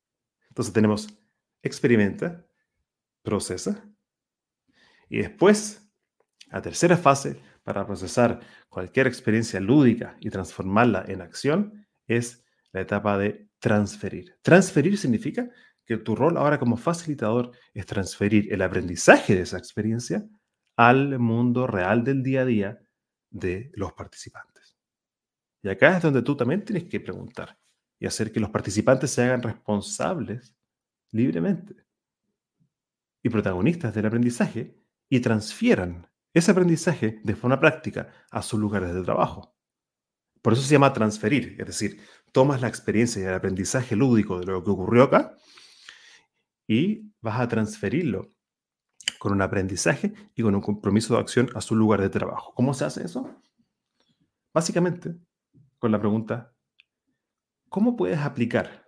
Entonces 0.49 0.73
tenemos 0.73 1.10
experimenta, 1.62 2.45
procesa 3.21 3.91
y 5.12 5.17
después, 5.17 5.91
la 6.47 6.62
tercera 6.62 6.95
fase, 6.95 7.41
para 7.63 7.86
procesar 7.86 8.39
cualquier 8.69 9.07
experiencia 9.07 9.60
lúdica 9.60 10.15
y 10.21 10.29
transformarla 10.29 11.03
en 11.05 11.21
acción 11.21 11.86
es 12.07 12.45
la 12.71 12.79
etapa 12.79 13.17
de 13.17 13.50
transferir. 13.62 14.38
Transferir 14.41 14.97
significa 14.97 15.50
que 15.86 15.97
tu 15.97 16.15
rol 16.15 16.36
ahora 16.38 16.60
como 16.60 16.76
facilitador 16.76 17.52
es 17.74 17.86
transferir 17.86 18.52
el 18.52 18.62
aprendizaje 18.62 19.36
de 19.36 19.41
esa 19.41 19.58
experiencia 19.58 20.28
al 20.76 21.19
mundo 21.19 21.67
real 21.67 22.04
del 22.04 22.24
día 22.24 22.41
a 22.41 22.45
día 22.45 22.80
de 23.30 23.71
los 23.76 23.93
participantes. 23.93 24.78
Y 25.63 25.69
acá 25.69 25.95
es 25.95 26.04
donde 26.04 26.24
tú 26.24 26.36
también 26.36 26.65
tienes 26.65 26.86
que 26.86 27.00
preguntar 27.00 27.58
y 28.00 28.08
hacer 28.08 28.32
que 28.32 28.39
los 28.39 28.50
participantes 28.50 29.12
se 29.12 29.21
hagan 29.21 29.43
responsables 29.43 30.56
libremente 31.12 31.76
y 33.21 33.30
protagonistas 33.30 33.93
del 33.93 34.08
aprendizaje 34.08 34.76
y 35.08 35.19
transfieran 35.19 36.08
ese 36.34 36.52
aprendizaje 36.52 37.19
de 37.24 37.36
forma 37.36 37.60
práctica 37.60 38.12
a 38.32 38.41
sus 38.41 38.60
lugares 38.60 38.93
de 38.93 39.04
trabajo. 39.04 39.56
Por 40.41 40.54
eso 40.54 40.63
se 40.63 40.71
llama 40.71 40.93
transferir, 40.93 41.56
es 41.60 41.67
decir, 41.67 42.02
tomas 42.32 42.62
la 42.62 42.67
experiencia 42.67 43.22
y 43.22 43.26
el 43.26 43.34
aprendizaje 43.34 43.96
lúdico 43.96 44.39
de 44.39 44.46
lo 44.46 44.63
que 44.63 44.72
ocurrió 44.72 45.04
acá 45.04 45.38
y 46.67 47.12
vas 47.22 47.39
a 47.39 47.48
transferirlo 47.48 48.30
con 49.20 49.34
un 49.34 49.41
aprendizaje 49.41 50.13
y 50.36 50.41
con 50.41 50.56
un 50.56 50.62
compromiso 50.62 51.13
de 51.13 51.20
acción 51.20 51.50
a 51.54 51.62
su 51.62 51.76
lugar 51.76 52.02
de 52.02 52.10
trabajo. 52.10 52.54
¿Cómo 52.56 52.74
se 52.74 52.86
hace 52.86 53.04
eso? 53.04 53.30
Básicamente, 54.54 55.15
con 55.80 55.91
la 55.91 56.00
pregunta, 56.00 56.54
¿cómo 57.70 57.96
puedes 57.96 58.20
aplicar 58.20 58.86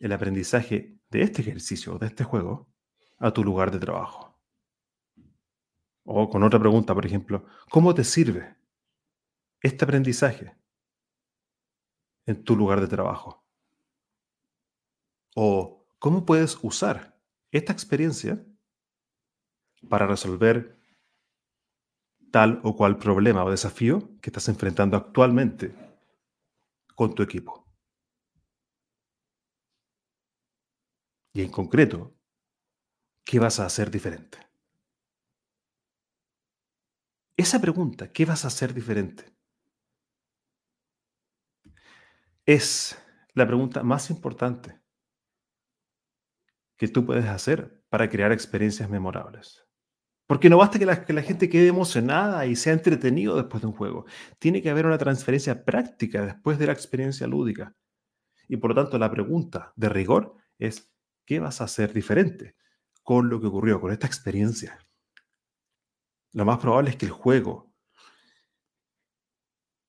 el 0.00 0.12
aprendizaje 0.12 0.98
de 1.10 1.22
este 1.22 1.42
ejercicio, 1.42 1.98
de 1.98 2.06
este 2.06 2.24
juego, 2.24 2.70
a 3.18 3.32
tu 3.32 3.42
lugar 3.42 3.70
de 3.70 3.80
trabajo? 3.80 4.38
O 6.04 6.28
con 6.30 6.42
otra 6.42 6.58
pregunta, 6.58 6.94
por 6.94 7.04
ejemplo, 7.04 7.44
¿cómo 7.70 7.94
te 7.94 8.04
sirve 8.04 8.56
este 9.60 9.84
aprendizaje 9.84 10.56
en 12.28 12.44
tu 12.44 12.54
lugar 12.54 12.80
de 12.80 12.88
trabajo? 12.88 13.42
¿O 15.34 15.86
cómo 15.98 16.26
puedes 16.26 16.58
usar 16.62 17.18
esta 17.50 17.72
experiencia 17.72 18.44
para 19.88 20.06
resolver 20.06 20.78
tal 22.30 22.60
o 22.62 22.76
cual 22.76 22.98
problema 22.98 23.44
o 23.44 23.50
desafío 23.50 24.20
que 24.20 24.28
estás 24.28 24.48
enfrentando 24.48 24.96
actualmente 24.98 25.74
con 26.94 27.14
tu 27.14 27.22
equipo? 27.22 27.64
Y 31.32 31.40
en 31.40 31.50
concreto, 31.50 32.14
¿qué 33.24 33.38
vas 33.38 33.58
a 33.60 33.66
hacer 33.66 33.90
diferente? 33.90 34.38
Esa 37.38 37.60
pregunta, 37.60 38.12
¿qué 38.12 38.26
vas 38.26 38.44
a 38.44 38.48
hacer 38.48 38.74
diferente? 38.74 39.37
Es 42.48 42.96
la 43.34 43.46
pregunta 43.46 43.82
más 43.82 44.08
importante 44.08 44.80
que 46.78 46.88
tú 46.88 47.04
puedes 47.04 47.26
hacer 47.26 47.84
para 47.90 48.08
crear 48.08 48.32
experiencias 48.32 48.88
memorables. 48.88 49.66
Porque 50.26 50.48
no 50.48 50.56
basta 50.56 50.78
que 50.78 50.86
la, 50.86 51.22
gente 51.22 51.50
quede 51.50 51.66
emocionada 51.66 52.46
y 52.46 52.56
sea 52.56 52.72
entretenido 52.72 53.36
después 53.36 53.60
de 53.60 53.66
un 53.66 53.74
juego. 53.74 54.06
Tiene 54.38 54.62
que 54.62 54.70
haber 54.70 54.86
una 54.86 54.96
transferencia 54.96 55.62
práctica 55.66 56.24
después 56.24 56.58
de 56.58 56.68
la 56.68 56.72
experiencia 56.72 57.26
lúdica. 57.26 57.76
Y 58.48 58.56
por 58.56 58.70
lo 58.70 58.82
tanto, 58.82 58.96
la 58.98 59.10
pregunta 59.10 59.74
de 59.76 59.90
rigor 59.90 60.36
es, 60.58 60.90
¿qué 61.26 61.40
vas 61.40 61.60
a 61.60 61.64
hacer 61.64 61.92
diferente 61.92 62.56
con 63.02 63.28
lo 63.28 63.42
que 63.42 63.48
ocurrió, 63.48 63.78
con 63.78 63.92
esta 63.92 64.06
experiencia? 64.06 64.78
lo 66.32 66.46
más 66.46 66.60
probable 66.60 66.88
es 66.88 66.96
que 66.96 67.04
el 67.04 67.12
juego 67.12 67.67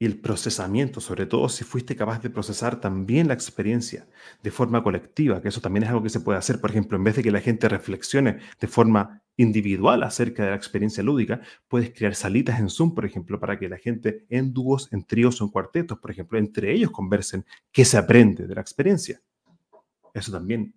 y 0.01 0.05
el 0.05 0.17
procesamiento, 0.17 1.01
sobre 1.01 1.25
todo 1.25 1.49
si 1.49 1.65
fuiste 1.65 1.93
capaz 1.93 2.21
de 2.21 2.29
procesar 2.29 2.79
también 2.79 3.27
la 3.27 3.33
experiencia 3.33 4.07
de 4.41 4.49
forma 4.49 4.81
colectiva, 4.81 5.41
que 5.41 5.49
eso 5.49 5.59
también 5.59 5.83
es 5.83 5.89
algo 5.89 6.01
que 6.01 6.09
se 6.09 6.21
puede 6.21 6.39
hacer, 6.39 6.61
por 6.61 6.69
ejemplo, 6.69 6.97
en 6.97 7.03
vez 7.03 7.17
de 7.17 7.23
que 7.23 7.31
la 7.31 7.41
gente 7.41 7.67
reflexione 7.67 8.39
de 8.61 8.67
forma 8.67 9.21
individual 9.35 10.03
acerca 10.03 10.43
de 10.43 10.51
la 10.51 10.55
experiencia 10.55 11.03
lúdica, 11.03 11.41
puedes 11.67 11.91
crear 11.91 12.15
salitas 12.15 12.59
en 12.61 12.69
Zoom, 12.69 12.95
por 12.95 13.05
ejemplo, 13.05 13.41
para 13.41 13.59
que 13.59 13.67
la 13.67 13.77
gente 13.77 14.25
en 14.29 14.53
dúos, 14.53 14.91
en 14.93 15.03
tríos 15.03 15.41
o 15.41 15.45
en 15.45 15.51
cuartetos, 15.51 15.99
por 15.99 16.11
ejemplo, 16.11 16.39
entre 16.39 16.71
ellos 16.71 16.91
conversen 16.91 17.45
qué 17.71 17.83
se 17.83 17.97
aprende 17.97 18.47
de 18.47 18.55
la 18.55 18.61
experiencia. 18.61 19.21
Eso 20.13 20.31
también 20.31 20.73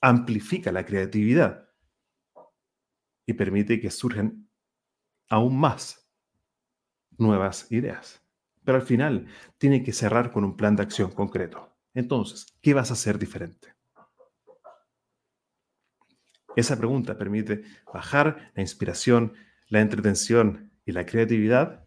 amplifica 0.00 0.72
la 0.72 0.84
creatividad 0.84 1.68
y 3.26 3.32
permite 3.32 3.80
que 3.80 3.92
surjan 3.92 4.48
aún 5.28 5.56
más 5.56 6.08
nuevas 7.16 7.70
ideas. 7.70 8.25
Pero 8.66 8.78
al 8.78 8.82
final 8.82 9.28
tiene 9.58 9.84
que 9.84 9.92
cerrar 9.92 10.32
con 10.32 10.42
un 10.42 10.56
plan 10.56 10.74
de 10.74 10.82
acción 10.82 11.12
concreto. 11.12 11.72
Entonces, 11.94 12.46
¿qué 12.60 12.74
vas 12.74 12.90
a 12.90 12.94
hacer 12.94 13.16
diferente? 13.16 13.74
Esa 16.56 16.76
pregunta 16.76 17.16
permite 17.16 17.62
bajar 17.94 18.50
la 18.56 18.62
inspiración, 18.62 19.34
la 19.68 19.80
entretención 19.80 20.72
y 20.84 20.90
la 20.90 21.06
creatividad 21.06 21.86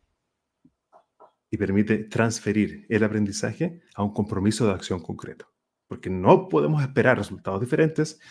y 1.51 1.57
permite 1.57 2.05
transferir 2.05 2.85
el 2.87 3.03
aprendizaje 3.03 3.81
a 3.93 4.01
un 4.01 4.13
compromiso 4.13 4.65
de 4.65 4.73
acción 4.73 5.01
concreto. 5.01 5.51
Porque 5.85 6.09
no 6.09 6.47
podemos 6.47 6.81
esperar 6.81 7.17
resultados 7.17 7.59
diferentes 7.59 8.21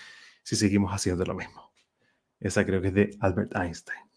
si 0.42 0.56
seguimos 0.56 0.90
haciendo 0.92 1.22
lo 1.26 1.34
mismo. 1.34 1.70
Esa 2.40 2.64
creo 2.64 2.80
que 2.80 2.88
es 2.88 2.94
de 2.94 3.16
Albert 3.20 3.54
Einstein. 3.54 4.07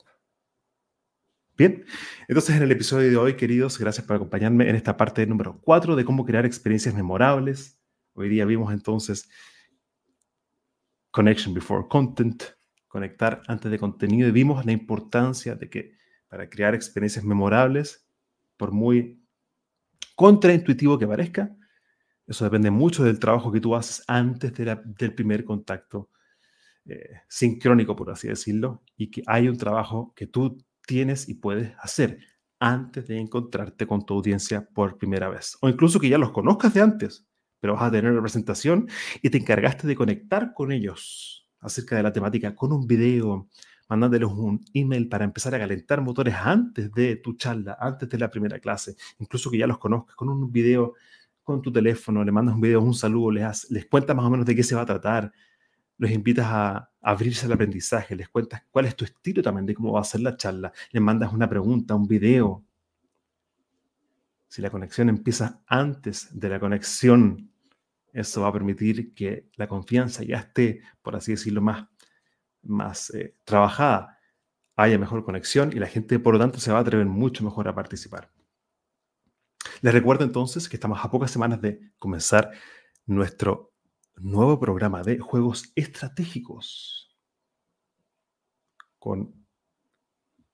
Bien, 1.61 1.85
entonces 2.27 2.55
en 2.55 2.63
el 2.63 2.71
episodio 2.71 3.07
de 3.11 3.17
hoy, 3.17 3.35
queridos, 3.35 3.77
gracias 3.77 4.03
por 4.07 4.15
acompañarme 4.15 4.67
en 4.67 4.75
esta 4.75 4.97
parte 4.97 5.27
número 5.27 5.61
4 5.61 5.95
de 5.95 6.03
cómo 6.03 6.25
crear 6.25 6.43
experiencias 6.43 6.95
memorables. 6.95 7.79
Hoy 8.13 8.29
día 8.29 8.45
vimos 8.45 8.73
entonces 8.73 9.29
Connection 11.11 11.53
Before 11.53 11.85
Content, 11.87 12.41
conectar 12.87 13.43
antes 13.45 13.69
de 13.69 13.77
contenido 13.77 14.27
y 14.27 14.31
vimos 14.31 14.65
la 14.65 14.71
importancia 14.71 15.53
de 15.53 15.69
que 15.69 15.95
para 16.27 16.49
crear 16.49 16.73
experiencias 16.73 17.23
memorables, 17.23 18.07
por 18.57 18.71
muy 18.71 19.23
contraintuitivo 20.15 20.97
que 20.97 21.05
parezca, 21.05 21.55
eso 22.25 22.43
depende 22.43 22.71
mucho 22.71 23.03
del 23.03 23.19
trabajo 23.19 23.51
que 23.51 23.61
tú 23.61 23.75
haces 23.75 24.03
antes 24.07 24.51
del 24.51 25.13
primer 25.13 25.45
contacto 25.45 26.09
eh, 26.85 27.21
sincrónico, 27.29 27.95
por 27.95 28.09
así 28.09 28.29
decirlo, 28.29 28.81
y 28.97 29.11
que 29.11 29.21
hay 29.27 29.47
un 29.47 29.57
trabajo 29.59 30.11
que 30.15 30.25
tú 30.25 30.57
tienes 30.91 31.29
y 31.29 31.35
puedes 31.35 31.73
hacer 31.79 32.19
antes 32.59 33.07
de 33.07 33.17
encontrarte 33.17 33.87
con 33.87 34.05
tu 34.05 34.13
audiencia 34.13 34.67
por 34.73 34.97
primera 34.97 35.29
vez. 35.29 35.57
O 35.61 35.69
incluso 35.69 36.01
que 36.01 36.09
ya 36.09 36.17
los 36.17 36.31
conozcas 36.31 36.73
de 36.73 36.81
antes, 36.81 37.25
pero 37.61 37.75
vas 37.75 37.83
a 37.83 37.91
tener 37.91 38.13
representación 38.13 38.89
y 39.21 39.29
te 39.29 39.37
encargaste 39.37 39.87
de 39.87 39.95
conectar 39.95 40.53
con 40.53 40.73
ellos 40.73 41.47
acerca 41.61 41.95
de 41.95 42.03
la 42.03 42.11
temática 42.11 42.53
con 42.53 42.73
un 42.73 42.85
video, 42.85 43.47
mandándoles 43.87 44.29
un 44.31 44.65
email 44.73 45.07
para 45.07 45.23
empezar 45.23 45.55
a 45.55 45.59
calentar 45.59 46.01
motores 46.01 46.35
antes 46.35 46.91
de 46.91 47.15
tu 47.15 47.37
charla, 47.37 47.77
antes 47.79 48.09
de 48.09 48.17
la 48.17 48.29
primera 48.29 48.59
clase, 48.59 48.97
incluso 49.19 49.49
que 49.49 49.59
ya 49.59 49.67
los 49.67 49.77
conozcas 49.77 50.17
con 50.17 50.27
un 50.27 50.51
video 50.51 50.95
con 51.41 51.61
tu 51.61 51.71
teléfono, 51.71 52.21
le 52.25 52.33
mandas 52.33 52.55
un 52.55 52.61
video, 52.61 52.81
un 52.81 52.93
saludo, 52.93 53.31
les, 53.31 53.71
les 53.71 53.85
cuentas 53.85 54.13
más 54.13 54.25
o 54.25 54.29
menos 54.29 54.45
de 54.45 54.57
qué 54.57 54.63
se 54.63 54.75
va 54.75 54.81
a 54.81 54.85
tratar, 54.85 55.31
los 56.01 56.09
invitas 56.09 56.47
a 56.49 56.89
abrirse 56.99 57.45
al 57.45 57.51
aprendizaje, 57.51 58.15
les 58.15 58.27
cuentas 58.27 58.63
cuál 58.71 58.87
es 58.87 58.95
tu 58.95 59.05
estilo 59.05 59.43
también 59.43 59.67
de 59.67 59.75
cómo 59.75 59.91
va 59.91 60.01
a 60.01 60.03
ser 60.03 60.21
la 60.21 60.35
charla, 60.35 60.73
les 60.89 61.01
mandas 61.01 61.31
una 61.31 61.47
pregunta, 61.47 61.93
un 61.93 62.07
video. 62.07 62.65
Si 64.47 64.63
la 64.63 64.71
conexión 64.71 65.09
empieza 65.09 65.61
antes 65.67 66.27
de 66.31 66.49
la 66.49 66.59
conexión, 66.59 67.51
eso 68.13 68.41
va 68.41 68.47
a 68.47 68.51
permitir 68.51 69.13
que 69.13 69.47
la 69.57 69.67
confianza 69.67 70.23
ya 70.23 70.37
esté, 70.37 70.81
por 71.03 71.15
así 71.15 71.33
decirlo, 71.33 71.61
más, 71.61 71.87
más 72.63 73.11
eh, 73.11 73.35
trabajada, 73.43 74.17
haya 74.75 74.97
mejor 74.97 75.23
conexión 75.23 75.71
y 75.71 75.75
la 75.75 75.85
gente, 75.85 76.17
por 76.17 76.33
lo 76.33 76.39
tanto, 76.39 76.59
se 76.59 76.71
va 76.71 76.79
a 76.79 76.81
atrever 76.81 77.05
mucho 77.05 77.43
mejor 77.43 77.67
a 77.67 77.75
participar. 77.75 78.31
Les 79.81 79.93
recuerdo 79.93 80.23
entonces 80.23 80.67
que 80.67 80.77
estamos 80.77 80.99
a 81.05 81.11
pocas 81.11 81.29
semanas 81.29 81.61
de 81.61 81.91
comenzar 81.99 82.49
nuestro 83.05 83.70
nuevo 84.15 84.59
programa 84.59 85.03
de 85.03 85.19
juegos 85.19 85.71
estratégicos 85.75 87.17
con 88.99 89.33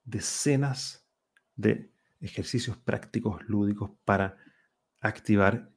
decenas 0.04 1.06
de 1.56 1.92
ejercicios 2.22 2.78
prácticos 2.78 3.42
lúdicos 3.48 3.92
para 4.06 4.38
activar 5.02 5.70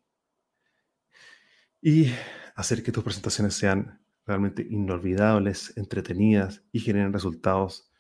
y 1.83 2.13
hacer 2.55 2.83
que 2.83 2.93
tus 2.93 3.03
presentaciones 3.03 3.55
sean 3.55 4.01
realmente 4.27 4.67
inolvidables, 4.69 5.77
entretenidas 5.77 6.63
y 6.73 6.81
generen 6.81 7.13
resultados 7.13 7.91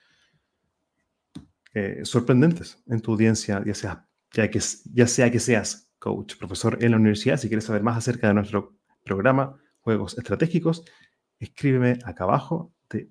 eh, 1.75 2.01
sorprendentes 2.05 2.83
en 2.87 3.01
tu 3.01 3.12
audiencia, 3.12 3.62
ya 3.64 3.75
sea, 3.75 4.09
ya, 4.33 4.51
que, 4.51 4.61
ya 4.93 5.07
sea 5.07 5.31
que 5.31 5.40
seas 5.40 5.90
coach, 5.99 6.37
profesor 6.37 6.79
en 6.83 6.93
la 6.93 6.97
universidad, 6.97 7.37
si 7.37 7.49
quieres 7.49 7.64
saber 7.64 7.83
más 7.83 7.97
acerca 7.97 8.29
de 8.29 8.35
nuestro 8.35 8.77
programa, 9.05 9.57
juegos 9.81 10.16
estratégicos, 10.19 10.85
escríbeme 11.38 11.99
acá 12.05 12.25
abajo 12.25 12.75
de 12.88 13.11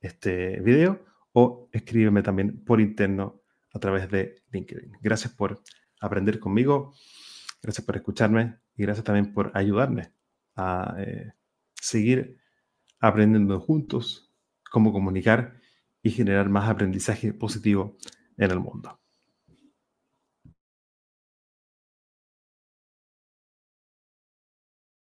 este 0.00 0.60
video 0.60 1.04
o 1.32 1.68
escríbeme 1.72 2.22
también 2.22 2.64
por 2.64 2.80
interno 2.80 3.42
a 3.72 3.78
través 3.78 4.10
de 4.10 4.42
LinkedIn. 4.52 4.92
Gracias 5.00 5.32
por 5.32 5.62
aprender 6.00 6.38
conmigo, 6.38 6.94
gracias 7.62 7.84
por 7.84 7.96
escucharme 7.96 8.58
y 8.76 8.82
gracias 8.82 9.04
también 9.04 9.32
por 9.32 9.50
ayudarme 9.54 10.12
a 10.56 10.94
eh, 10.98 11.32
seguir 11.74 12.38
aprendiendo 13.00 13.60
juntos 13.60 14.32
cómo 14.70 14.92
comunicar 14.92 15.60
y 16.02 16.10
generar 16.10 16.48
más 16.48 16.68
aprendizaje 16.68 17.32
positivo 17.32 17.96
en 18.36 18.50
el 18.50 18.60
mundo. 18.60 19.03